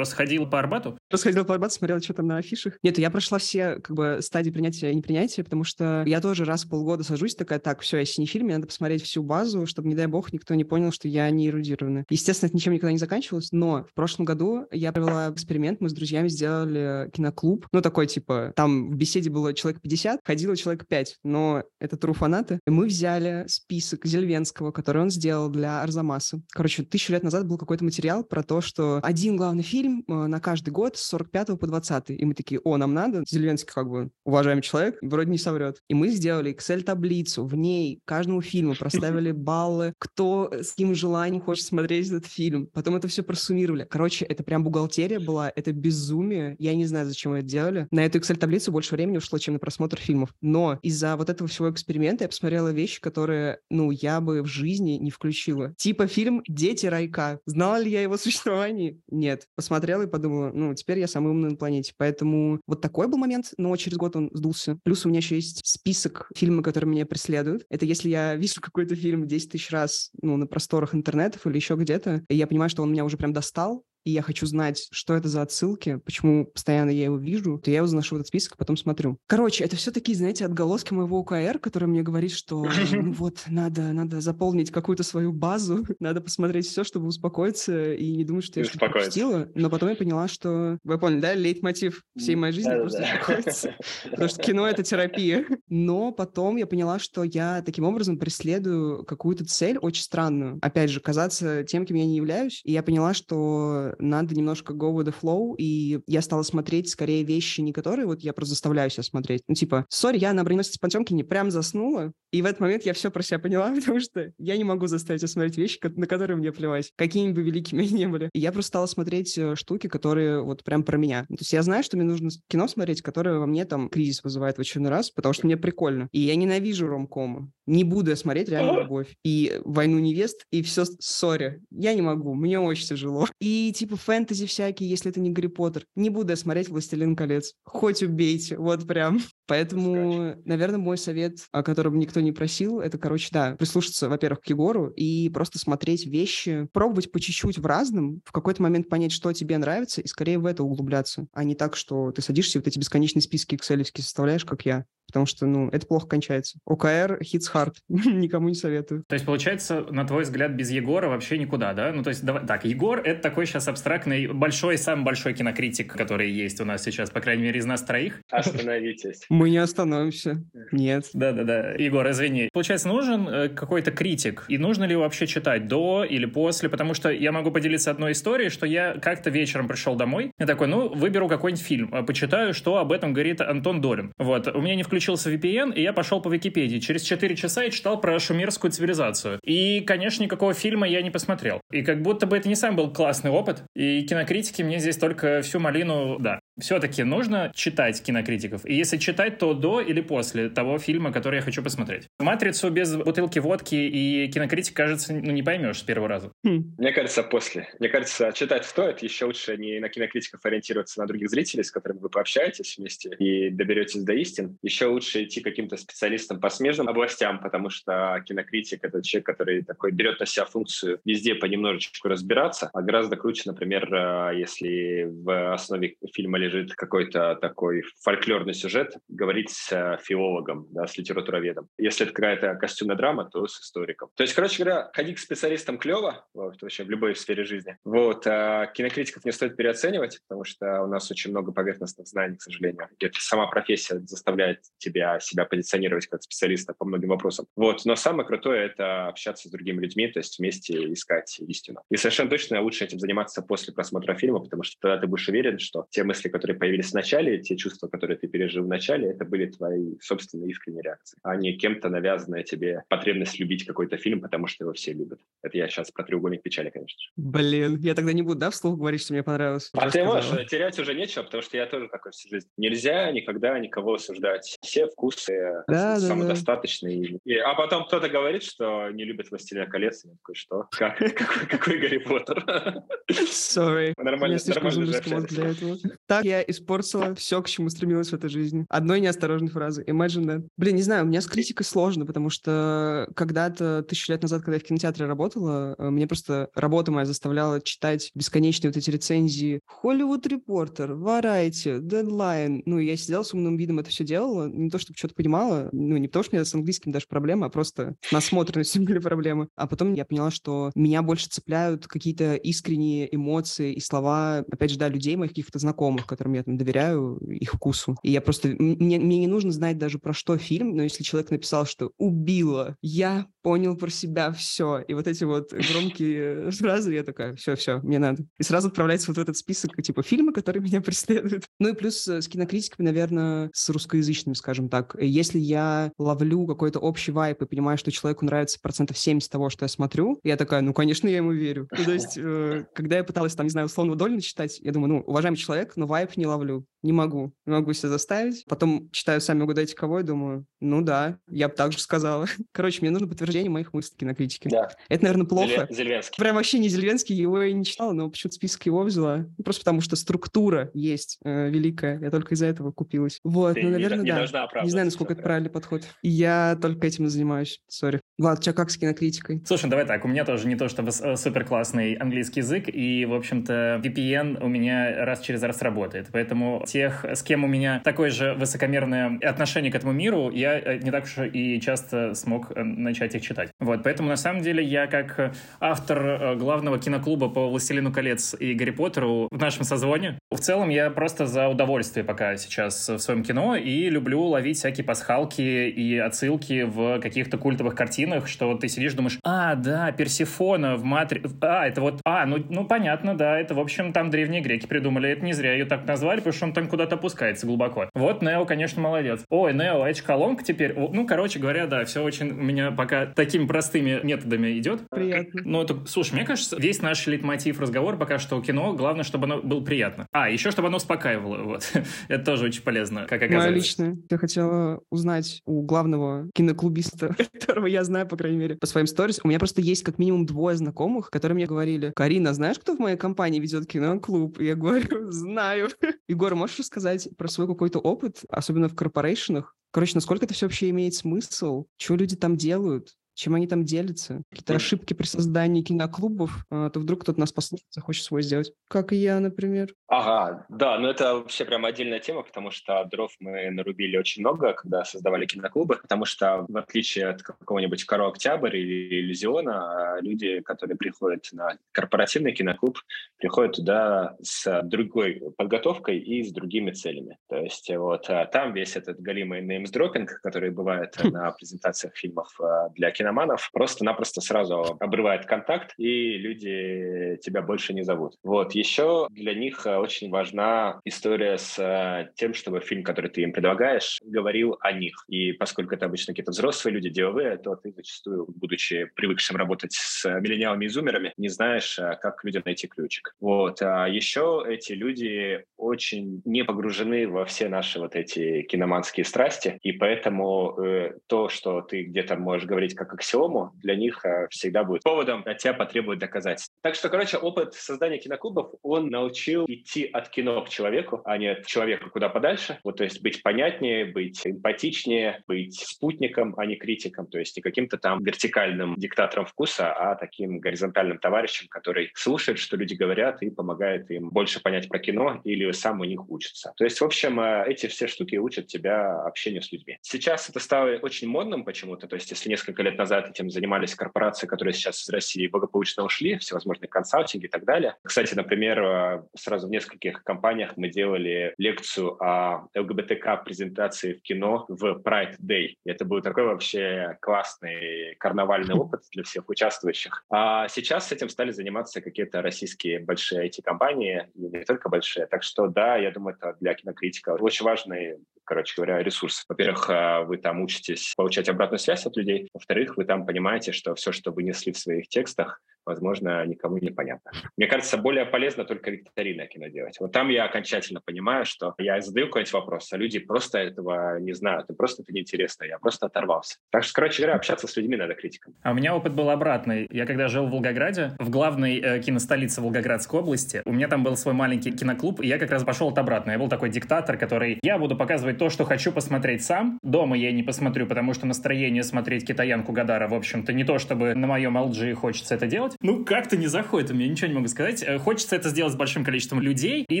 Просто 0.02 0.16
ходил 0.16 0.46
по 0.46 0.58
Арбату? 0.58 0.98
Просто 1.08 1.28
ходил 1.28 1.44
по 1.44 1.54
Арбату, 1.54 1.74
смотрел, 1.74 2.00
что 2.00 2.12
там 2.12 2.26
на 2.26 2.38
афишах. 2.38 2.76
Нет, 2.82 2.98
я 2.98 3.08
прошла 3.08 3.38
все 3.38 3.76
как 3.76 3.94
бы 3.94 4.18
стадии 4.20 4.50
принятия 4.50 4.90
и 4.90 4.94
непринятия, 4.96 5.44
потому 5.44 5.62
что 5.62 6.02
я 6.08 6.20
тоже 6.20 6.44
раз 6.44 6.64
в 6.64 6.70
полгода 6.70 7.04
сажусь, 7.04 7.36
такая, 7.36 7.60
так, 7.60 7.82
все, 7.82 7.98
я 7.98 8.04
синий 8.04 8.28
мне 8.42 8.54
надо 8.54 8.66
посмотреть 8.66 9.04
всю 9.04 9.22
базу, 9.22 9.64
чтобы, 9.64 9.86
не 9.86 9.94
дай 9.94 10.08
бог, 10.08 10.32
никто 10.32 10.56
не 10.56 10.64
понял, 10.64 10.90
что 10.90 11.06
я 11.06 11.30
не 11.30 11.46
эрудированная. 11.46 12.04
Естественно, 12.10 12.48
это 12.48 12.56
ничем 12.56 12.72
никогда 12.72 12.90
не 12.90 12.98
заканчивалось, 12.98 13.52
но 13.52 13.84
в 13.88 13.94
прошлом 13.94 14.24
году 14.24 14.66
я 14.72 14.90
провела 14.90 15.30
эксперимент, 15.30 15.80
мы 15.80 15.88
с 15.88 15.92
друзьями 15.92 16.26
сделали 16.26 17.08
киноклуб, 17.12 17.68
ну, 17.70 17.80
такой, 17.80 18.08
типа, 18.08 18.52
там 18.56 18.90
в 18.90 18.96
беседе 18.96 19.30
было 19.30 19.54
человек 19.54 19.80
50, 19.82 20.18
ходило 20.24 20.56
человек 20.56 20.88
5, 20.88 21.18
но 21.22 21.62
это 21.78 21.94
true 21.94 22.12
фанаты. 22.12 22.58
Мы 22.66 22.86
взяли 22.86 23.44
список 23.46 24.04
Зельвенского, 24.04 24.72
который 24.72 25.00
он 25.00 25.10
сделал 25.10 25.48
для 25.48 25.80
Арзамаса. 25.80 26.42
Короче, 26.50 26.82
тысячу 26.82 27.12
лет 27.12 27.22
назад 27.22 27.46
был 27.46 27.56
какой-то 27.56 27.84
материал 27.84 28.24
про 28.24 28.42
то, 28.42 28.60
что 28.60 28.98
один 29.04 29.36
главный 29.36 29.62
фильм 29.62 29.91
э, 30.00 30.12
на 30.12 30.40
каждый 30.40 30.70
год 30.70 30.96
с 30.96 31.02
45 31.02 31.58
по 31.58 31.66
20. 31.66 32.10
И 32.10 32.24
мы 32.24 32.34
такие, 32.34 32.60
о, 32.64 32.76
нам 32.76 32.94
надо. 32.94 33.22
Зельвенский 33.28 33.72
как 33.72 33.88
бы 33.88 34.10
уважаемый 34.24 34.62
человек, 34.62 34.98
вроде 35.02 35.30
не 35.30 35.38
соврет. 35.38 35.78
И 35.88 35.94
мы 35.94 36.08
сделали 36.08 36.54
Excel-таблицу, 36.54 37.44
в 37.44 37.54
ней 37.54 38.00
каждому 38.04 38.40
фильму 38.40 38.74
проставили 38.74 39.32
баллы, 39.32 39.94
кто 39.98 40.50
с 40.52 40.70
каким 40.70 40.94
желанием 40.94 41.42
хочет 41.42 41.66
смотреть 41.66 42.08
этот 42.08 42.26
фильм. 42.26 42.68
Потом 42.72 42.96
это 42.96 43.08
все 43.08 43.22
просуммировали. 43.22 43.86
Короче, 43.88 44.24
это 44.24 44.42
прям 44.42 44.64
бухгалтерия 44.64 45.20
была, 45.20 45.52
это 45.54 45.72
безумие. 45.72 46.56
Я 46.58 46.74
не 46.74 46.86
знаю, 46.86 47.06
зачем 47.06 47.32
мы 47.32 47.38
это 47.38 47.46
делали. 47.46 47.88
На 47.90 48.04
эту 48.04 48.18
Excel-таблицу 48.18 48.72
больше 48.72 48.94
времени 48.94 49.18
ушло, 49.18 49.38
чем 49.38 49.54
на 49.54 49.60
просмотр 49.60 49.98
фильмов. 49.98 50.34
Но 50.40 50.78
из-за 50.82 51.16
вот 51.16 51.30
этого 51.30 51.48
всего 51.48 51.70
эксперимента 51.70 52.24
я 52.24 52.28
посмотрела 52.28 52.68
вещи, 52.68 53.00
которые, 53.00 53.58
ну, 53.70 53.90
я 53.90 54.20
бы 54.20 54.42
в 54.42 54.46
жизни 54.46 54.92
не 54.92 55.10
включила. 55.10 55.74
Типа 55.76 56.06
фильм 56.06 56.42
«Дети 56.48 56.86
райка». 56.86 57.40
Знала 57.46 57.80
ли 57.80 57.90
я 57.90 58.02
его 58.02 58.16
существование? 58.22 58.98
Нет. 59.08 59.46
Посмотрела 59.56 59.81
и 59.82 60.06
подумала, 60.06 60.50
ну, 60.52 60.74
теперь 60.74 60.98
я 60.98 61.06
самый 61.06 61.30
умный 61.30 61.50
на 61.50 61.56
планете. 61.56 61.92
Поэтому 61.96 62.60
вот 62.66 62.80
такой 62.80 63.08
был 63.08 63.18
момент, 63.18 63.52
но 63.58 63.74
через 63.76 63.96
год 63.96 64.16
он 64.16 64.30
сдулся. 64.32 64.78
Плюс 64.84 65.04
у 65.04 65.08
меня 65.08 65.18
еще 65.18 65.36
есть 65.36 65.60
список 65.64 66.28
фильмов, 66.36 66.64
которые 66.64 66.90
меня 66.90 67.06
преследуют. 67.06 67.64
Это 67.70 67.84
если 67.84 68.08
я 68.08 68.34
вижу 68.36 68.60
какой-то 68.60 68.94
фильм 68.94 69.26
10 69.26 69.50
тысяч 69.50 69.70
раз, 69.70 70.10
ну, 70.20 70.36
на 70.36 70.46
просторах 70.46 70.94
интернетов 70.94 71.46
или 71.46 71.56
еще 71.56 71.74
где-то, 71.74 72.24
и 72.28 72.36
я 72.36 72.46
понимаю, 72.46 72.70
что 72.70 72.82
он 72.82 72.92
меня 72.92 73.04
уже 73.04 73.16
прям 73.16 73.32
достал, 73.32 73.84
и 74.04 74.10
я 74.10 74.22
хочу 74.22 74.46
знать, 74.46 74.88
что 74.90 75.14
это 75.14 75.28
за 75.28 75.42
отсылки, 75.42 76.00
почему 76.04 76.46
постоянно 76.46 76.90
я 76.90 77.04
его 77.04 77.16
вижу, 77.16 77.58
то 77.58 77.70
я 77.70 77.78
его 77.78 77.86
заношу 77.86 78.16
в 78.16 78.18
этот 78.18 78.28
список, 78.28 78.56
потом 78.56 78.76
смотрю. 78.76 79.18
Короче, 79.26 79.64
это 79.64 79.76
все 79.76 79.90
такие, 79.90 80.16
знаете, 80.16 80.44
отголоски 80.44 80.92
моего 80.92 81.20
ОКР, 81.20 81.58
который 81.58 81.88
мне 81.88 82.02
говорит, 82.02 82.32
что 82.32 82.66
ну 82.92 83.12
вот, 83.18 83.44
надо, 83.48 83.92
надо 83.92 84.20
заполнить 84.20 84.70
какую-то 84.70 85.02
свою 85.02 85.32
базу, 85.32 85.84
надо 86.00 86.20
посмотреть 86.20 86.66
все, 86.66 86.84
чтобы 86.84 87.06
успокоиться 87.06 87.92
и 87.94 88.16
не 88.16 88.24
думать, 88.24 88.44
что 88.44 88.60
я 88.60 88.64
что-то 88.64 88.86
пропустила. 88.86 89.48
Но 89.54 89.70
потом 89.70 89.90
я 89.90 89.96
поняла, 89.96 90.28
что... 90.28 90.78
Вы 90.84 90.98
поняли, 90.98 91.20
да? 91.20 91.34
Лейтмотив 91.34 92.02
всей 92.16 92.34
моей 92.34 92.52
жизни 92.52 92.70
просто 92.70 93.02
успокоиться. 93.02 93.74
Потому 94.10 94.28
что 94.28 94.42
кино— 94.42 94.66
это 94.68 94.82
терапия. 94.82 95.44
Но 95.68 96.12
потом 96.12 96.56
я 96.56 96.66
поняла, 96.66 96.98
что 96.98 97.24
я 97.24 97.62
таким 97.62 97.84
образом 97.84 98.18
преследую 98.18 99.04
какую-то 99.04 99.44
цель 99.44 99.78
очень 99.78 100.02
странную. 100.02 100.58
Опять 100.62 100.90
же, 100.90 101.00
казаться 101.00 101.64
тем, 101.64 101.86
кем 101.86 101.96
я 101.96 102.04
не 102.04 102.16
являюсь. 102.16 102.60
И 102.64 102.72
я 102.72 102.82
поняла, 102.82 103.14
что 103.14 103.91
надо 103.98 104.34
немножко 104.34 104.72
go 104.72 104.94
with 104.94 105.06
the 105.06 105.14
flow, 105.20 105.54
и 105.56 106.00
я 106.06 106.22
стала 106.22 106.42
смотреть 106.42 106.88
скорее 106.88 107.24
вещи, 107.24 107.60
не 107.60 107.72
которые 107.72 108.06
вот 108.06 108.20
я 108.20 108.32
просто 108.32 108.54
заставляю 108.54 108.90
себя 108.90 109.02
смотреть. 109.02 109.42
Ну, 109.48 109.54
типа, 109.54 109.86
сори, 109.88 110.18
я 110.18 110.32
на 110.32 110.44
броненосец 110.44 110.78
Потемкине 110.78 111.24
прям 111.24 111.50
заснула, 111.50 112.12
и 112.32 112.42
в 112.42 112.46
этот 112.46 112.60
момент 112.60 112.84
я 112.84 112.94
все 112.94 113.10
про 113.10 113.22
себя 113.22 113.38
поняла, 113.38 113.74
потому 113.74 114.00
что 114.00 114.32
я 114.38 114.56
не 114.56 114.64
могу 114.64 114.86
заставить 114.86 115.20
себя 115.20 115.28
смотреть 115.28 115.58
вещи, 115.58 115.78
на 115.82 116.06
которые 116.06 116.36
мне 116.36 116.52
плевать, 116.52 116.92
какими 116.96 117.32
бы 117.32 117.42
великими 117.42 117.82
они 117.82 117.92
ни 117.92 118.06
были. 118.06 118.30
И 118.32 118.40
я 118.40 118.52
просто 118.52 118.68
стала 118.68 118.86
смотреть 118.86 119.36
э, 119.36 119.54
штуки, 119.54 119.86
которые 119.86 120.42
вот 120.42 120.64
прям 120.64 120.82
про 120.82 120.96
меня. 120.96 121.22
То 121.28 121.36
есть 121.40 121.52
я 121.52 121.62
знаю, 121.62 121.82
что 121.82 121.96
мне 121.96 122.06
нужно 122.06 122.30
кино 122.48 122.68
смотреть, 122.68 123.02
которое 123.02 123.38
во 123.38 123.46
мне 123.46 123.64
там 123.64 123.88
кризис 123.88 124.22
вызывает 124.24 124.56
в 124.56 124.60
очередной 124.60 124.90
раз, 124.90 125.10
потому 125.10 125.32
что 125.32 125.46
мне 125.46 125.56
прикольно. 125.56 126.08
И 126.12 126.20
я 126.20 126.36
ненавижу 126.36 126.86
ромкомы. 126.86 127.50
Не 127.66 127.84
буду 127.84 128.10
я 128.10 128.16
смотреть 128.16 128.48
реально 128.48 128.82
любовь. 128.82 129.14
И 129.24 129.60
«Войну 129.64 129.98
невест», 129.98 130.46
и 130.50 130.62
все, 130.62 130.84
сори, 131.00 131.62
я 131.70 131.94
не 131.94 132.02
могу, 132.02 132.34
мне 132.34 132.58
очень 132.58 132.86
тяжело. 132.86 133.26
И 133.40 133.72
типа 133.82 133.96
фэнтези 133.96 134.46
всякие, 134.46 134.88
если 134.88 135.10
это 135.10 135.18
не 135.18 135.30
Гарри 135.30 135.48
Поттер. 135.48 135.84
Не 135.96 136.08
буду 136.08 136.30
я 136.30 136.36
смотреть 136.36 136.68
«Властелин 136.68 137.16
колец». 137.16 137.54
Хоть 137.64 138.00
убейте, 138.04 138.56
вот 138.56 138.86
прям. 138.86 139.20
Поэтому, 139.48 140.36
наверное, 140.44 140.78
мой 140.78 140.96
совет, 140.96 141.38
о 141.50 141.64
котором 141.64 141.98
никто 141.98 142.20
не 142.20 142.30
просил, 142.30 142.78
это, 142.78 142.96
короче, 142.96 143.30
да, 143.32 143.56
прислушаться, 143.56 144.08
во-первых, 144.08 144.40
к 144.40 144.46
Егору 144.46 144.88
и 144.90 145.28
просто 145.30 145.58
смотреть 145.58 146.06
вещи, 146.06 146.68
пробовать 146.72 147.10
по 147.10 147.18
чуть-чуть 147.18 147.58
в 147.58 147.66
разном, 147.66 148.20
в 148.24 148.30
какой-то 148.30 148.62
момент 148.62 148.88
понять, 148.88 149.10
что 149.10 149.32
тебе 149.32 149.58
нравится, 149.58 150.00
и 150.00 150.06
скорее 150.06 150.38
в 150.38 150.46
это 150.46 150.62
углубляться, 150.62 151.26
а 151.32 151.42
не 151.42 151.56
так, 151.56 151.74
что 151.74 152.12
ты 152.12 152.22
садишься 152.22 152.58
и 152.58 152.60
вот 152.60 152.68
эти 152.68 152.78
бесконечные 152.78 153.22
списки 153.22 153.56
excel 153.56 153.82
составляешь, 154.00 154.44
как 154.44 154.64
я 154.64 154.84
потому 155.12 155.26
что, 155.26 155.46
ну, 155.46 155.68
это 155.68 155.86
плохо 155.86 156.06
кончается. 156.06 156.58
ОКР 156.64 157.20
hits 157.22 157.52
hard, 157.52 157.74
никому 157.88 158.48
не 158.48 158.54
советую. 158.54 159.04
То 159.06 159.14
есть, 159.14 159.26
получается, 159.26 159.84
на 159.90 160.06
твой 160.06 160.22
взгляд, 160.22 160.52
без 160.52 160.70
Егора 160.70 161.08
вообще 161.08 161.36
никуда, 161.36 161.74
да? 161.74 161.92
Ну, 161.92 162.02
то 162.02 162.08
есть, 162.08 162.24
давай, 162.24 162.46
так, 162.46 162.64
Егор— 162.64 162.98
это 163.04 163.20
такой 163.20 163.44
сейчас 163.44 163.68
абстрактный, 163.68 164.26
большой, 164.28 164.78
самый 164.78 165.04
большой 165.04 165.34
кинокритик, 165.34 165.92
который 165.92 166.30
есть 166.30 166.60
у 166.60 166.64
нас 166.64 166.82
сейчас, 166.82 167.10
по 167.10 167.20
крайней 167.20 167.42
мере, 167.42 167.60
из 167.60 167.66
нас 167.66 167.82
троих. 167.82 168.20
Остановитесь. 168.30 169.26
Мы 169.28 169.50
не 169.50 169.58
остановимся. 169.58 170.42
Нет. 170.72 171.10
Да-да-да. 171.12 171.72
Егор, 171.72 172.08
извини. 172.10 172.48
Получается, 172.52 172.88
нужен 172.88 173.28
э, 173.28 173.48
какой-то 173.50 173.90
критик? 173.90 174.46
И 174.48 174.56
нужно 174.56 174.84
ли 174.84 174.96
вообще 174.96 175.26
читать 175.26 175.68
до 175.68 176.04
или 176.04 176.24
после? 176.24 176.70
Потому 176.70 176.94
что 176.94 177.10
я 177.10 177.32
могу 177.32 177.50
поделиться 177.50 177.90
одной 177.90 178.12
историей, 178.12 178.48
что 178.48 178.64
я 178.64 178.94
как-то 178.94 179.28
вечером 179.28 179.68
пришел 179.68 179.94
домой, 179.94 180.32
и 180.38 180.44
такой, 180.46 180.68
ну, 180.68 180.88
выберу 180.88 181.28
какой-нибудь 181.28 181.64
фильм, 181.64 181.94
э, 181.94 182.02
почитаю, 182.02 182.54
что 182.54 182.78
об 182.78 182.92
этом 182.92 183.12
говорит 183.12 183.42
Антон 183.42 183.80
Долин. 183.82 184.12
Вот. 184.18 184.48
У 184.48 184.60
меня 184.60 184.74
не 184.74 184.82
включил 184.82 185.01
включился 185.02 185.32
VPN, 185.32 185.74
и 185.74 185.82
я 185.82 185.92
пошел 185.92 186.22
по 186.22 186.28
Википедии. 186.28 186.78
Через 186.78 187.02
4 187.02 187.34
часа 187.34 187.64
я 187.64 187.70
читал 187.70 188.00
про 188.00 188.18
шумерскую 188.20 188.70
цивилизацию. 188.70 189.40
И, 189.42 189.80
конечно, 189.80 190.22
никакого 190.22 190.54
фильма 190.54 190.86
я 190.86 191.02
не 191.02 191.10
посмотрел. 191.10 191.60
И 191.72 191.82
как 191.82 192.02
будто 192.02 192.28
бы 192.28 192.36
это 192.36 192.48
не 192.48 192.54
сам 192.54 192.76
был 192.76 192.92
классный 192.92 193.32
опыт. 193.32 193.64
И 193.74 194.02
кинокритики 194.02 194.62
мне 194.62 194.78
здесь 194.78 194.96
только 194.96 195.42
всю 195.42 195.58
малину, 195.58 196.18
да, 196.20 196.38
все-таки 196.60 197.02
нужно 197.02 197.50
читать 197.54 198.02
кинокритиков? 198.02 198.64
И 198.66 198.74
если 198.74 198.98
читать, 198.98 199.38
то 199.38 199.54
до 199.54 199.80
или 199.80 200.00
после 200.00 200.48
того 200.50 200.78
фильма, 200.78 201.12
который 201.12 201.36
я 201.36 201.42
хочу 201.42 201.62
посмотреть? 201.62 202.08
«Матрицу» 202.18 202.70
без 202.70 202.94
бутылки 202.94 203.38
водки 203.38 203.74
и 203.74 204.28
кинокритик, 204.28 204.76
кажется, 204.76 205.14
ну, 205.14 205.32
не 205.32 205.42
поймешь 205.42 205.78
с 205.78 205.82
первого 205.82 206.08
раза. 206.08 206.32
Хм. 206.44 206.74
Мне 206.78 206.92
кажется, 206.92 207.22
после. 207.22 207.68
Мне 207.78 207.88
кажется, 207.88 208.32
читать 208.34 208.64
стоит. 208.66 209.02
Еще 209.02 209.24
лучше 209.24 209.56
не 209.56 209.80
на 209.80 209.88
кинокритиков 209.88 210.44
ориентироваться 210.44 211.00
на 211.00 211.06
других 211.06 211.30
зрителей, 211.30 211.64
с 211.64 211.70
которыми 211.70 211.98
вы 212.00 212.08
пообщаетесь 212.08 212.76
вместе 212.78 213.10
и 213.18 213.50
доберетесь 213.50 214.02
до 214.02 214.12
истин. 214.12 214.58
Еще 214.62 214.86
лучше 214.92 215.24
идти 215.24 215.40
каким-то 215.40 215.76
специалистам 215.76 216.40
по 216.40 216.50
смежным 216.50 216.88
областям, 216.88 217.40
потому 217.40 217.70
что 217.70 218.22
кинокритик— 218.26 218.80
это 218.82 219.02
человек, 219.02 219.26
который 219.26 219.62
такой 219.64 219.92
берет 219.92 220.20
на 220.20 220.26
себя 220.26 220.44
функцию 220.44 221.00
везде 221.04 221.34
понемножечку 221.34 222.08
разбираться, 222.08 222.70
а 222.72 222.82
гораздо 222.82 223.16
круче, 223.16 223.42
например, 223.46 223.92
э, 223.92 224.38
если 224.38 225.04
в 225.08 225.54
основе 225.54 225.96
фильма 226.12 226.38
лежит 226.38 226.74
какой-то 226.74 227.36
такой 227.36 227.82
фольклорный 228.02 228.54
сюжет, 228.54 228.96
говорить 229.08 229.50
с 229.50 229.72
э, 229.72 229.98
филологом, 230.02 230.66
да, 230.70 230.86
с 230.86 230.96
литературоведом. 230.96 231.68
Если 231.78 232.06
это 232.06 232.14
какая-то 232.14 232.54
костюмная 232.54 232.96
драма, 232.96 233.28
то 233.30 233.46
с 233.46 233.60
историком. 233.60 234.10
То 234.14 234.22
есть, 234.22 234.34
короче 234.34 234.62
говоря, 234.62 234.90
ходить 234.92 235.16
к 235.16 235.20
специалистам 235.20 235.78
клево, 235.78 236.26
вот, 236.34 236.60
вообще 236.60 236.84
в 236.84 236.90
любой 236.90 237.16
сфере 237.16 237.44
жизни. 237.44 237.76
Вот, 237.84 238.26
а 238.26 238.66
кинокритиков 238.66 239.24
не 239.24 239.32
стоит 239.32 239.56
переоценивать, 239.56 240.20
потому 240.28 240.44
что 240.44 240.82
у 240.82 240.86
нас 240.86 241.10
очень 241.10 241.30
много 241.30 241.52
поверхностных 241.52 242.06
знаний, 242.06 242.36
к 242.36 242.42
сожалению. 242.42 242.88
Это 242.98 243.18
сама 243.20 243.46
профессия 243.46 243.98
заставляет 244.00 244.60
тебя 244.82 245.20
себя 245.20 245.44
позиционировать 245.44 246.06
как 246.06 246.22
специалиста 246.22 246.74
по 246.74 246.84
многим 246.84 247.08
вопросам. 247.08 247.46
Вот, 247.56 247.84
но 247.84 247.96
самое 247.96 248.26
крутое— 248.26 248.66
это 248.66 249.08
общаться 249.08 249.48
с 249.48 249.50
другими 249.50 249.80
людьми, 249.80 250.08
то 250.08 250.18
есть 250.18 250.38
вместе 250.38 250.92
искать 250.92 251.38
истину. 251.40 251.82
И 251.90 251.96
совершенно 251.96 252.30
точно 252.30 252.60
лучше 252.60 252.84
этим 252.84 252.98
заниматься 252.98 253.42
после 253.42 253.72
просмотра 253.72 254.14
фильма, 254.14 254.40
потому 254.40 254.62
что 254.62 254.76
тогда 254.80 254.98
ты 254.98 255.06
будешь 255.06 255.28
уверен, 255.28 255.58
что 255.58 255.86
те 255.90 256.04
мысли, 256.04 256.28
которые 256.28 256.58
появились 256.58 256.90
в 256.90 256.94
начале, 256.94 257.38
те 257.38 257.56
чувства, 257.56 257.88
которые 257.88 258.18
ты 258.18 258.26
пережил 258.28 258.64
в 258.64 258.68
начале, 258.68 259.10
это 259.10 259.24
были 259.24 259.46
твои 259.46 259.96
собственные 260.00 260.50
искренние 260.50 260.82
реакции, 260.82 261.18
а 261.22 261.36
не 261.36 261.56
кем-то 261.56 261.88
навязанная 261.88 262.42
тебе 262.42 262.82
потребность 262.88 263.38
любить 263.38 263.64
какой-то 263.64 263.96
фильм, 263.96 264.20
потому 264.20 264.46
что 264.46 264.64
его 264.64 264.72
все 264.72 264.92
любят. 264.92 265.20
Это 265.42 265.56
я 265.58 265.68
сейчас 265.68 265.90
про 265.90 266.04
треугольник 266.04 266.42
печали, 266.42 266.70
конечно 266.70 266.98
же. 266.98 267.10
Блин, 267.16 267.76
я 267.80 267.94
тогда 267.94 268.12
не 268.12 268.22
буду, 268.22 268.40
да, 268.40 268.50
вслух 268.50 268.78
говорить, 268.78 269.02
что 269.02 269.12
мне 269.12 269.22
понравилось? 269.22 269.70
А 269.74 269.90
ты 269.90 270.04
можешь, 270.04 270.48
терять 270.48 270.78
уже 270.78 270.94
нечего, 270.94 271.22
потому 271.22 271.42
что 271.42 271.56
я 271.56 271.66
тоже 271.66 271.88
такой 271.88 272.12
всю 272.12 272.28
жизнь. 272.28 272.48
Нельзя 272.56 273.10
никогда 273.12 273.58
никого 273.58 273.94
осуждать. 273.94 274.58
Все 274.72 274.86
вкусы 274.86 275.64
да, 275.68 276.00
самодостаточные. 276.00 277.02
Да, 277.02 277.08
да. 277.12 277.18
И, 277.30 277.36
а 277.36 277.52
потом 277.52 277.84
кто-то 277.84 278.08
говорит, 278.08 278.42
что 278.42 278.88
не 278.88 279.04
любит 279.04 279.30
«Властелина 279.30 279.66
колец», 279.66 280.02
я 280.02 280.12
такой, 280.12 280.34
что? 280.34 280.66
Как? 280.70 280.96
Какой, 280.98 281.46
какой 281.46 281.78
Гарри 281.78 281.98
Поттер? 281.98 282.42
Sorry. 283.10 283.92
Нормально, 283.98 284.38
нормально 284.46 284.86
же 284.86 285.00
для 285.28 285.48
этого. 285.50 285.76
Так 286.06 286.24
я 286.24 286.40
испортила 286.42 287.14
все, 287.14 287.42
к 287.42 287.48
чему 287.48 287.68
стремилась 287.68 288.08
в 288.08 288.14
этой 288.14 288.30
жизни. 288.30 288.64
Одной 288.70 289.00
неосторожной 289.00 289.50
фразы. 289.50 289.84
Imagine 289.84 290.24
that. 290.24 290.46
Блин, 290.56 290.76
не 290.76 290.82
знаю, 290.82 291.04
у 291.04 291.06
меня 291.06 291.20
с 291.20 291.26
критикой 291.26 291.66
сложно, 291.66 292.06
потому 292.06 292.30
что 292.30 293.08
когда-то, 293.14 293.82
тысячу 293.82 294.12
лет 294.12 294.22
назад, 294.22 294.40
когда 294.40 294.54
я 294.54 294.60
в 294.60 294.64
кинотеатре 294.64 295.04
работала, 295.04 295.74
э, 295.76 295.90
мне 295.90 296.06
просто 296.06 296.48
работа 296.54 296.92
моя 296.92 297.04
заставляла 297.04 297.60
читать 297.60 298.10
бесконечные 298.14 298.70
вот 298.70 298.78
эти 298.78 298.90
рецензии. 298.90 299.60
Hollywood 299.84 300.22
Reporter, 300.22 300.96
Variety, 300.96 301.78
Deadline. 301.78 302.62
Ну, 302.64 302.78
я 302.78 302.96
сидела 302.96 303.22
с 303.22 303.34
умным 303.34 303.58
видом, 303.58 303.78
это 303.78 303.90
все 303.90 304.04
делала. 304.04 304.48
Не 304.52 304.70
то, 304.70 304.78
чтобы 304.78 304.96
что-то 304.96 305.14
понимала, 305.14 305.68
ну, 305.72 305.96
не 305.96 306.08
потому 306.08 306.24
что 306.24 306.34
у 306.34 306.36
меня 306.36 306.44
с 306.44 306.54
английским 306.54 306.92
даже 306.92 307.06
проблема, 307.08 307.46
а 307.46 307.50
просто 307.50 307.96
насмотренностью 308.10 308.82
были 308.82 308.98
проблемы. 309.00 309.48
А 309.56 309.66
потом 309.66 309.94
я 309.94 310.04
поняла, 310.04 310.30
что 310.30 310.70
меня 310.74 311.02
больше 311.02 311.28
цепляют 311.28 311.86
какие-то 311.86 312.34
искренние 312.34 313.14
эмоции 313.14 313.72
и 313.72 313.80
слова, 313.80 314.38
опять 314.50 314.70
же, 314.70 314.78
да, 314.78 314.88
людей 314.88 315.16
моих 315.16 315.30
каких-то 315.30 315.58
знакомых, 315.58 316.06
которым 316.06 316.34
я 316.34 316.42
там 316.42 316.56
доверяю 316.56 317.16
их 317.18 317.52
вкусу. 317.52 317.96
И 318.02 318.10
я 318.10 318.20
просто... 318.20 318.48
Мне, 318.58 318.98
мне 318.98 319.18
не 319.18 319.26
нужно 319.26 319.50
знать 319.50 319.78
даже 319.78 319.98
про 319.98 320.12
что 320.12 320.36
фильм, 320.36 320.76
но 320.76 320.82
если 320.82 321.02
человек 321.02 321.30
написал, 321.30 321.66
что 321.66 321.92
«убило», 321.98 322.76
я 322.82 323.26
понял 323.42 323.76
про 323.76 323.90
себя 323.90 324.32
все. 324.32 324.78
И 324.86 324.94
вот 324.94 325.06
эти 325.06 325.24
вот 325.24 325.52
громкие 325.52 326.50
фразы, 326.50 326.94
я 326.94 327.02
такая, 327.02 327.34
все, 327.36 327.56
все, 327.56 327.80
мне 327.80 327.98
надо. 327.98 328.24
И 328.38 328.42
сразу 328.42 328.68
отправляется 328.68 329.10
вот 329.10 329.18
в 329.18 329.20
этот 329.20 329.36
список, 329.36 329.80
типа, 329.82 330.02
фильмы, 330.02 330.32
которые 330.32 330.62
меня 330.62 330.80
преследуют. 330.80 331.44
Ну 331.58 331.68
и 331.70 331.74
плюс 331.74 332.06
э, 332.08 332.20
с 332.22 332.28
кинокритиками, 332.28 332.86
наверное, 332.86 333.50
с 333.52 333.68
русскоязычными, 333.70 334.34
скажем 334.42 334.68
так. 334.68 334.96
Если 335.00 335.38
я 335.38 335.92
ловлю 335.98 336.46
какой-то 336.46 336.80
общий 336.80 337.12
вайп 337.12 337.42
и 337.42 337.46
понимаю, 337.46 337.78
что 337.78 337.92
человеку 337.92 338.24
нравится 338.24 338.58
процентов 338.60 338.98
70 338.98 339.30
того, 339.30 339.48
что 339.50 339.64
я 339.64 339.68
смотрю, 339.68 340.18
я 340.24 340.36
такая, 340.36 340.60
ну, 340.60 340.74
конечно, 340.74 341.08
я 341.08 341.18
ему 341.18 341.32
верю. 341.32 341.68
То 341.68 341.90
есть, 341.90 342.18
э, 342.18 342.66
когда 342.74 342.96
я 342.96 343.04
пыталась, 343.04 343.34
там, 343.34 343.46
не 343.46 343.50
знаю, 343.50 343.66
условно 343.66 343.94
Долина 343.94 344.20
читать, 344.20 344.58
я 344.60 344.72
думаю, 344.72 344.94
ну, 344.94 345.00
уважаемый 345.06 345.36
человек, 345.36 345.72
но 345.76 345.86
вайп 345.86 346.16
не 346.16 346.26
ловлю. 346.26 346.66
Не 346.82 346.92
могу. 346.92 347.32
Не 347.46 347.52
могу 347.52 347.72
себя 347.72 347.90
заставить. 347.90 348.44
Потом 348.46 348.90
читаю 348.90 349.20
«Сами 349.20 349.42
угадайте, 349.42 349.74
кого» 349.74 350.00
и 350.00 350.02
думаю, 350.02 350.46
ну 350.60 350.82
да, 350.82 351.18
я 351.28 351.48
бы 351.48 351.54
так 351.54 351.72
же 351.72 351.78
сказала. 351.78 352.26
Короче, 352.52 352.78
мне 352.80 352.90
нужно 352.90 353.08
подтверждение 353.08 353.50
моих 353.50 353.72
мыслей 353.72 354.06
на 354.06 354.14
критике. 354.14 354.48
Да. 354.48 354.70
Это, 354.88 355.04
наверное, 355.04 355.26
плохо. 355.26 355.66
Зельвенский. 355.70 356.16
Прям 356.18 356.36
вообще 356.36 356.58
не 356.58 356.68
Зельвенский, 356.68 357.14
его 357.14 357.42
я 357.42 357.52
не 357.52 357.64
читала, 357.64 357.92
но 357.92 358.10
почему-то 358.10 358.36
список 358.36 358.66
его 358.66 358.82
взяла. 358.82 359.26
Просто 359.44 359.62
потому 359.62 359.80
что 359.80 359.96
структура 359.96 360.70
есть 360.74 361.18
э, 361.24 361.50
великая. 361.50 362.00
Я 362.00 362.10
только 362.10 362.34
из-за 362.34 362.46
этого 362.46 362.72
купилась. 362.72 363.20
Вот, 363.24 363.54
Ты 363.54 363.62
ну, 363.62 363.70
наверное, 363.70 364.04
не, 364.04 364.10
да. 364.10 364.48
Не, 364.54 364.64
не 364.64 364.70
знаю, 364.70 364.86
насколько 364.86 365.12
это 365.12 365.22
правильный 365.22 365.50
подход. 365.50 365.82
И 366.02 366.08
я 366.08 366.58
только 366.60 366.86
этим 366.86 367.06
и 367.06 367.08
занимаюсь. 367.08 367.60
Сори. 367.68 368.00
Влад, 368.18 368.38
у 368.38 368.42
тебя 368.42 368.52
как 368.52 368.70
с 368.70 368.76
кинокритикой? 368.76 369.42
Слушай, 369.46 369.70
давай 369.70 369.86
так, 369.86 370.04
у 370.04 370.08
меня 370.08 370.24
тоже 370.24 370.46
не 370.46 370.56
то 370.56 370.68
чтобы 370.68 370.90
э, 370.90 371.16
супер 371.16 371.44
классный 371.44 371.94
английский 371.94 372.40
язык, 372.40 372.68
и, 372.68 373.04
в 373.04 373.14
общем-то, 373.14 373.80
VPN 373.82 374.42
у 374.42 374.48
меня 374.48 375.04
раз 375.04 375.20
через 375.20 375.42
раз 375.42 375.62
работает. 375.62 376.08
Поэтому 376.12 376.62
тех, 376.72 377.04
с 377.04 377.22
кем 377.22 377.44
у 377.44 377.46
меня 377.46 377.80
такое 377.84 378.10
же 378.10 378.34
высокомерное 378.34 379.18
отношение 379.22 379.70
к 379.70 379.74
этому 379.74 379.92
миру, 379.92 380.30
я 380.30 380.58
э, 380.58 380.78
не 380.78 380.90
так 380.90 381.04
уж 381.04 381.18
и 381.18 381.60
часто 381.60 382.14
смог 382.14 382.52
э, 382.54 382.62
начать 382.62 383.14
их 383.14 383.22
читать. 383.22 383.50
Вот, 383.60 383.82
поэтому 383.82 384.08
на 384.08 384.16
самом 384.16 384.42
деле 384.42 384.64
я 384.64 384.86
как 384.86 385.34
автор 385.60 386.36
главного 386.36 386.78
киноклуба 386.78 387.28
по 387.28 387.48
«Властелину 387.48 387.92
колец» 387.92 388.34
и 388.38 388.54
«Гарри 388.54 388.70
Поттеру» 388.70 389.28
в 389.30 389.38
нашем 389.38 389.64
созвоне, 389.64 390.18
в 390.30 390.38
целом 390.38 390.70
я 390.70 390.90
просто 390.90 391.26
за 391.26 391.48
удовольствие 391.48 392.04
пока 392.04 392.36
сейчас 392.36 392.88
в 392.88 392.98
своем 392.98 393.22
кино 393.22 393.56
и 393.56 393.88
люблю 393.88 394.22
ловить 394.22 394.56
всякие 394.56 394.84
пасхалки 394.84 395.42
и 395.42 395.98
отсылки 395.98 396.62
в 396.62 397.00
каких-то 397.00 397.38
культовых 397.38 397.74
картинах, 397.74 398.26
что 398.28 398.54
ты 398.56 398.68
сидишь, 398.68 398.94
думаешь, 398.94 399.18
а, 399.24 399.54
да, 399.54 399.92
Персифона 399.92 400.76
в 400.76 400.84
Матри... 400.84 401.22
А, 401.42 401.66
это 401.66 401.80
вот... 401.80 402.00
А, 402.04 402.26
ну, 402.26 402.44
ну 402.48 402.64
понятно, 402.64 403.16
да, 403.16 403.38
это, 403.38 403.54
в 403.54 403.60
общем, 403.60 403.92
там 403.92 404.10
древние 404.10 404.40
греки 404.40 404.66
придумали. 404.66 405.10
Это 405.10 405.24
не 405.24 405.32
зря 405.32 405.52
ее 405.52 405.64
так 405.64 405.86
назвали, 405.86 406.18
потому 406.18 406.32
что 406.32 406.46
он 406.46 406.52
там 406.62 406.68
куда-то 406.68 406.94
опускается 406.94 407.46
глубоко. 407.46 407.88
Вот 407.94 408.22
Нео, 408.22 408.44
конечно, 408.44 408.80
молодец. 408.80 409.24
Ой, 409.28 409.52
Нео, 409.52 409.84
это 409.84 410.02
колонка 410.02 410.44
теперь. 410.44 410.74
Ну, 410.74 411.06
короче 411.06 411.38
говоря, 411.40 411.66
да, 411.66 411.84
все 411.84 412.02
очень 412.02 412.30
у 412.30 412.34
меня 412.34 412.70
пока 412.70 413.06
такими 413.06 413.46
простыми 413.46 414.00
методами 414.02 414.58
идет. 414.58 414.88
Приятно. 414.90 415.40
Ну, 415.44 415.62
это, 415.62 415.76
слушай, 415.86 416.14
мне 416.14 416.24
кажется, 416.24 416.56
весь 416.56 416.80
наш 416.80 417.06
лейтмотив 417.06 417.60
разговор 417.60 417.96
пока 417.96 418.18
что 418.18 418.40
кино, 418.40 418.74
главное, 418.74 419.02
чтобы 419.02 419.24
оно 419.24 419.42
было 419.42 419.60
приятно. 419.60 420.06
А, 420.12 420.30
еще 420.30 420.50
чтобы 420.52 420.68
оно 420.68 420.76
успокаивало, 420.76 421.42
вот. 421.42 421.72
это 422.08 422.24
тоже 422.24 422.44
очень 422.44 422.62
полезно, 422.62 423.06
как 423.08 423.22
оказалось. 423.22 423.46
Моя 423.46 423.56
личная. 423.56 423.98
Я 424.08 424.18
хотела 424.18 424.80
узнать 424.90 425.40
у 425.44 425.62
главного 425.62 426.28
киноклубиста, 426.34 427.16
которого 427.32 427.66
я 427.66 427.82
знаю, 427.82 428.06
по 428.06 428.16
крайней 428.16 428.38
мере, 428.38 428.56
по 428.56 428.66
своим 428.66 428.86
сторис. 428.86 429.20
У 429.24 429.28
меня 429.28 429.38
просто 429.38 429.60
есть 429.60 429.82
как 429.82 429.98
минимум 429.98 430.26
двое 430.26 430.56
знакомых, 430.56 431.10
которые 431.10 431.34
мне 431.34 431.46
говорили, 431.46 431.92
Карина, 431.96 432.34
знаешь, 432.34 432.58
кто 432.58 432.76
в 432.76 432.78
моей 432.78 432.96
компании 432.96 433.40
ведет 433.40 433.66
киноклуб? 433.66 434.38
И 434.38 434.46
я 434.46 434.54
говорю, 434.54 435.10
знаю. 435.10 435.70
Егор, 436.08 436.34
можешь 436.34 436.51
рассказать 436.58 437.08
про 437.16 437.28
свой 437.28 437.46
какой-то 437.46 437.78
опыт, 437.78 438.22
особенно 438.28 438.68
в 438.68 438.74
корпорейшенах? 438.74 439.56
Короче, 439.70 439.92
насколько 439.94 440.24
это 440.24 440.34
все 440.34 440.46
вообще 440.46 440.70
имеет 440.70 440.94
смысл? 440.94 441.66
Что 441.76 441.96
люди 441.96 442.16
там 442.16 442.36
делают? 442.36 442.96
Чем 443.22 443.36
они 443.36 443.46
там 443.46 443.64
делятся. 443.64 444.22
Какие-то 444.30 444.56
ошибки 444.56 444.94
при 444.94 445.06
создании 445.06 445.62
киноклубов, 445.62 446.44
а, 446.50 446.70
то 446.70 446.80
вдруг 446.80 447.02
кто-то 447.02 447.20
нас 447.20 447.32
послушает, 447.32 447.66
захочет 447.70 448.04
свой 448.04 448.22
сделать. 448.22 448.52
Как 448.68 448.92
и 448.92 448.96
я, 448.96 449.20
например. 449.20 449.74
Ага, 449.86 450.44
да, 450.48 450.76
но 450.78 450.90
это 450.90 451.14
вообще 451.14 451.44
прям 451.44 451.64
отдельная 451.64 452.00
тема, 452.00 452.22
потому 452.22 452.50
что 452.50 452.84
дров 452.90 453.12
мы 453.20 453.48
нарубили 453.50 453.96
очень 453.96 454.22
много, 454.22 454.54
когда 454.54 454.84
создавали 454.84 455.26
киноклубы, 455.26 455.76
потому 455.76 456.04
что 456.04 456.46
в 456.48 456.56
отличие 456.56 457.10
от 457.10 457.22
какого-нибудь 457.22 457.84
Каро 457.84 458.08
Октябрь 458.08 458.56
или 458.56 459.00
Иллюзиона, 459.00 459.98
люди, 460.00 460.40
которые 460.40 460.76
приходят 460.76 461.28
на 461.32 461.56
корпоративный 461.70 462.32
киноклуб, 462.32 462.78
приходят 463.18 463.54
туда 463.54 464.16
с 464.20 464.62
другой 464.64 465.22
подготовкой 465.36 465.98
и 465.98 466.24
с 466.24 466.32
другими 466.32 466.72
целями. 466.72 467.18
То 467.28 467.36
есть 467.36 467.70
вот 467.76 468.10
а, 468.10 468.26
там 468.26 468.52
весь 468.52 468.74
этот 468.74 469.00
галимый 469.00 469.42
неймсдропинг, 469.42 470.20
который 470.22 470.50
бывает 470.50 470.96
на 471.04 471.30
презентациях 471.30 471.94
фильмов 471.94 472.34
а, 472.40 472.70
для 472.70 472.90
кино 472.90 473.11
киноманов 473.12 473.50
просто-напросто 473.52 474.20
сразу 474.20 474.76
обрывает 474.80 475.26
контакт, 475.26 475.74
и 475.76 476.16
люди 476.16 477.18
тебя 477.22 477.42
больше 477.42 477.74
не 477.74 477.82
зовут. 477.82 478.14
Вот. 478.22 478.54
Еще 478.54 479.06
для 479.10 479.34
них 479.34 479.66
э, 479.66 479.76
очень 479.76 480.10
важна 480.10 480.80
история 480.84 481.38
с 481.38 481.58
э, 481.58 482.10
тем, 482.16 482.34
чтобы 482.34 482.60
фильм, 482.60 482.82
который 482.82 483.10
ты 483.10 483.22
им 483.22 483.32
предлагаешь, 483.32 484.00
говорил 484.04 484.56
о 484.60 484.72
них. 484.72 485.04
И 485.08 485.32
поскольку 485.32 485.74
это 485.74 485.86
обычно 485.86 486.12
какие-то 486.12 486.30
взрослые 486.30 486.74
люди, 486.74 486.88
деловые, 486.88 487.36
то 487.36 487.56
ты 487.56 487.72
зачастую, 487.72 488.26
будучи 488.28 488.86
привыкшим 488.96 489.36
работать 489.36 489.72
с 489.72 490.04
миллениалами 490.20 490.64
и 490.64 490.68
зумерами, 490.68 491.12
не 491.16 491.28
знаешь, 491.28 491.78
э, 491.78 491.98
как 492.00 492.24
людям 492.24 492.42
найти 492.44 492.66
ключик. 492.66 493.14
Вот. 493.20 493.60
А 493.62 493.86
еще 493.86 494.44
эти 494.48 494.72
люди 494.72 495.44
очень 495.56 496.22
не 496.24 496.44
погружены 496.44 497.08
во 497.08 497.24
все 497.24 497.48
наши 497.48 497.78
вот 497.78 497.94
эти 497.94 498.42
киноманские 498.42 499.04
страсти, 499.04 499.58
и 499.62 499.72
поэтому 499.72 500.58
э, 500.58 500.92
то, 501.06 501.28
что 501.28 501.60
ты 501.60 501.82
где-то 501.82 502.16
можешь 502.16 502.46
говорить 502.46 502.74
как 502.74 502.91
аксиому, 502.92 503.52
для 503.56 503.76
них 503.76 504.04
э, 504.04 504.28
всегда 504.30 504.64
будет 504.64 504.82
поводом 504.82 505.22
от 505.24 505.38
тебя 505.38 505.54
потребует 505.54 505.98
доказательств. 505.98 506.52
Так 506.62 506.74
что, 506.74 506.88
короче, 506.88 507.16
опыт 507.16 507.54
создания 507.54 507.98
киноклубов, 507.98 508.54
он 508.62 508.88
научил 508.88 509.44
идти 509.46 509.84
от 509.84 510.08
кино 510.08 510.42
к 510.44 510.48
человеку, 510.48 511.02
а 511.04 511.18
не 511.18 511.28
от 511.28 511.46
человека 511.46 511.90
куда 511.90 512.08
подальше. 512.08 512.58
Вот, 512.64 512.76
то 512.76 512.84
есть 512.84 513.02
быть 513.02 513.22
понятнее, 513.22 513.86
быть 513.86 514.26
эмпатичнее, 514.26 515.22
быть 515.26 515.54
спутником, 515.54 516.34
а 516.36 516.46
не 516.46 516.56
критиком. 516.56 517.06
То 517.06 517.18
есть 517.18 517.36
не 517.36 517.42
каким-то 517.42 517.78
там 517.78 518.02
вертикальным 518.02 518.74
диктатором 518.76 519.26
вкуса, 519.26 519.72
а 519.72 519.94
таким 519.94 520.38
горизонтальным 520.38 520.98
товарищем, 520.98 521.48
который 521.48 521.90
слушает, 521.94 522.38
что 522.38 522.56
люди 522.56 522.74
говорят, 522.74 523.22
и 523.22 523.30
помогает 523.30 523.90
им 523.90 524.10
больше 524.10 524.40
понять 524.40 524.68
про 524.68 524.78
кино 524.78 525.20
или 525.24 525.50
сам 525.52 525.80
у 525.80 525.84
них 525.84 526.08
учится. 526.10 526.52
То 526.56 526.64
есть, 526.64 526.80
в 526.80 526.84
общем, 526.84 527.20
э, 527.20 527.44
эти 527.48 527.66
все 527.66 527.86
штуки 527.86 528.16
учат 528.16 528.46
тебя 528.46 529.02
общению 529.02 529.42
с 529.42 529.52
людьми. 529.52 529.78
Сейчас 529.82 530.28
это 530.28 530.40
стало 530.40 530.76
очень 530.82 531.08
модным 531.08 531.44
почему-то. 531.44 531.86
То 531.86 531.96
есть, 531.96 532.10
если 532.10 532.28
несколько 532.28 532.62
лет 532.62 532.76
назад 532.82 533.08
этим 533.08 533.30
занимались 533.30 533.74
корпорации, 533.74 534.26
которые 534.26 534.54
сейчас 534.54 534.82
из 534.82 534.88
России 534.90 535.26
благополучно 535.26 535.84
ушли, 535.84 536.18
всевозможные 536.18 536.68
консалтинги 536.68 537.26
и 537.26 537.28
так 537.28 537.44
далее. 537.44 537.76
Кстати, 537.82 538.14
например, 538.14 538.62
э, 538.62 539.02
сразу 539.16 539.46
в 539.46 539.50
нескольких 539.50 540.02
компаниях 540.04 540.56
мы 540.56 540.68
делали 540.68 541.34
лекцию 541.38 541.96
о 542.02 542.48
ЛГБТК-презентации 542.54 543.94
в 543.94 544.02
кино 544.02 544.44
в 544.48 544.80
Pride 544.84 545.16
Day. 545.20 545.56
И 545.64 545.70
это 545.70 545.84
был 545.84 546.00
такой 546.02 546.24
вообще 546.24 546.98
классный 547.00 547.94
карнавальный 547.98 548.54
опыт 548.62 548.82
для 548.92 549.04
всех 549.04 549.28
участвующих. 549.28 550.04
А 550.10 550.48
сейчас 550.48 550.88
с 550.88 550.92
этим 550.92 551.08
стали 551.08 551.30
заниматься 551.30 551.80
какие-то 551.80 552.22
российские 552.22 552.80
большие 552.80 553.28
IT-компании, 553.28 554.08
и 554.14 554.20
не 554.22 554.44
только 554.44 554.68
большие. 554.68 555.06
Так 555.06 555.22
что 555.22 555.46
да, 555.46 555.76
я 555.76 555.90
думаю, 555.90 556.16
это 556.16 556.36
для 556.40 556.54
кинокритика 556.54 557.10
очень 557.10 557.44
важный 557.44 557.98
короче 558.32 558.54
говоря, 558.56 558.82
ресурс. 558.82 559.26
Во-первых, 559.28 559.68
э, 559.68 560.04
вы 560.04 560.16
там 560.16 560.40
учитесь 560.40 560.94
получать 560.96 561.28
обратную 561.28 561.58
связь 561.58 561.84
от 561.84 561.94
людей. 561.98 562.30
Во-вторых, 562.32 562.78
вы 562.78 562.86
там 562.86 563.04
понимаете, 563.04 563.52
что 563.52 563.74
все, 563.74 563.92
что 563.92 564.10
вы 564.10 564.22
несли 564.22 564.52
в 564.54 564.58
своих 564.58 564.88
текстах, 564.88 565.42
возможно, 565.64 566.24
никому 566.26 566.58
не 566.58 566.70
понятно. 566.70 567.12
Мне 567.36 567.46
кажется, 567.46 567.76
более 567.76 568.04
полезно 568.04 568.44
только 568.44 568.70
викторинное 568.70 569.26
кино 569.26 569.48
делать. 569.48 569.76
Вот 569.80 569.92
там 569.92 570.08
я 570.08 570.24
окончательно 570.24 570.80
понимаю, 570.84 571.24
что 571.24 571.54
я 571.58 571.80
задаю 571.80 572.06
какой-нибудь 572.06 572.32
вопрос, 572.32 572.72
а 572.72 572.76
люди 572.76 572.98
просто 572.98 573.38
этого 573.38 573.98
не 574.00 574.12
знают, 574.12 574.50
и 574.50 574.54
просто 574.54 574.82
это 574.82 574.92
неинтересно, 574.92 575.44
я 575.44 575.58
просто 575.58 575.86
оторвался. 575.86 576.38
Так 576.50 576.64
что, 576.64 576.72
короче 576.74 577.02
говоря, 577.02 577.16
общаться 577.16 577.46
с 577.46 577.56
людьми 577.56 577.76
надо 577.76 577.94
критиком. 577.94 578.34
А 578.42 578.52
у 578.52 578.54
меня 578.54 578.74
опыт 578.74 578.94
был 578.94 579.10
обратный. 579.10 579.66
Я 579.70 579.86
когда 579.86 580.08
жил 580.08 580.26
в 580.26 580.30
Волгограде, 580.30 580.92
в 580.98 581.10
главной 581.10 581.60
э, 581.60 581.80
киностолице 581.80 582.40
Волгоградской 582.40 583.00
области, 583.00 583.42
у 583.44 583.52
меня 583.52 583.68
там 583.68 583.84
был 583.84 583.96
свой 583.96 584.14
маленький 584.14 584.52
киноклуб, 584.52 585.00
и 585.00 585.06
я 585.06 585.18
как 585.18 585.30
раз 585.30 585.44
пошел 585.44 585.68
от 585.68 585.78
обратно. 585.78 586.12
Я 586.12 586.18
был 586.18 586.28
такой 586.28 586.50
диктатор, 586.50 586.96
который 586.96 587.38
я 587.42 587.58
буду 587.58 587.76
показывать 587.76 588.18
то, 588.22 588.30
что 588.30 588.44
хочу 588.44 588.70
посмотреть 588.70 589.24
сам. 589.24 589.58
Дома 589.64 589.98
я 589.98 590.12
не 590.12 590.22
посмотрю, 590.22 590.68
потому 590.68 590.94
что 590.94 591.06
настроение 591.06 591.64
смотреть 591.64 592.06
китаянку 592.06 592.52
Гадара, 592.52 592.86
в 592.86 592.94
общем-то, 592.94 593.32
не 593.32 593.42
то, 593.42 593.58
чтобы 593.58 593.96
на 593.96 594.06
моем 594.06 594.38
LG 594.38 594.74
хочется 594.74 595.16
это 595.16 595.26
делать. 595.26 595.56
Ну, 595.60 595.84
как-то 595.84 596.16
не 596.16 596.28
заходит, 596.28 596.70
у 596.70 596.74
меня 596.74 596.86
ничего 596.86 597.08
не 597.08 597.14
могу 597.14 597.26
сказать. 597.26 597.64
Э, 597.66 597.78
хочется 597.78 598.14
это 598.14 598.28
сделать 598.28 598.52
с 598.52 598.56
большим 598.56 598.84
количеством 598.84 599.20
людей 599.20 599.64
и 599.68 599.80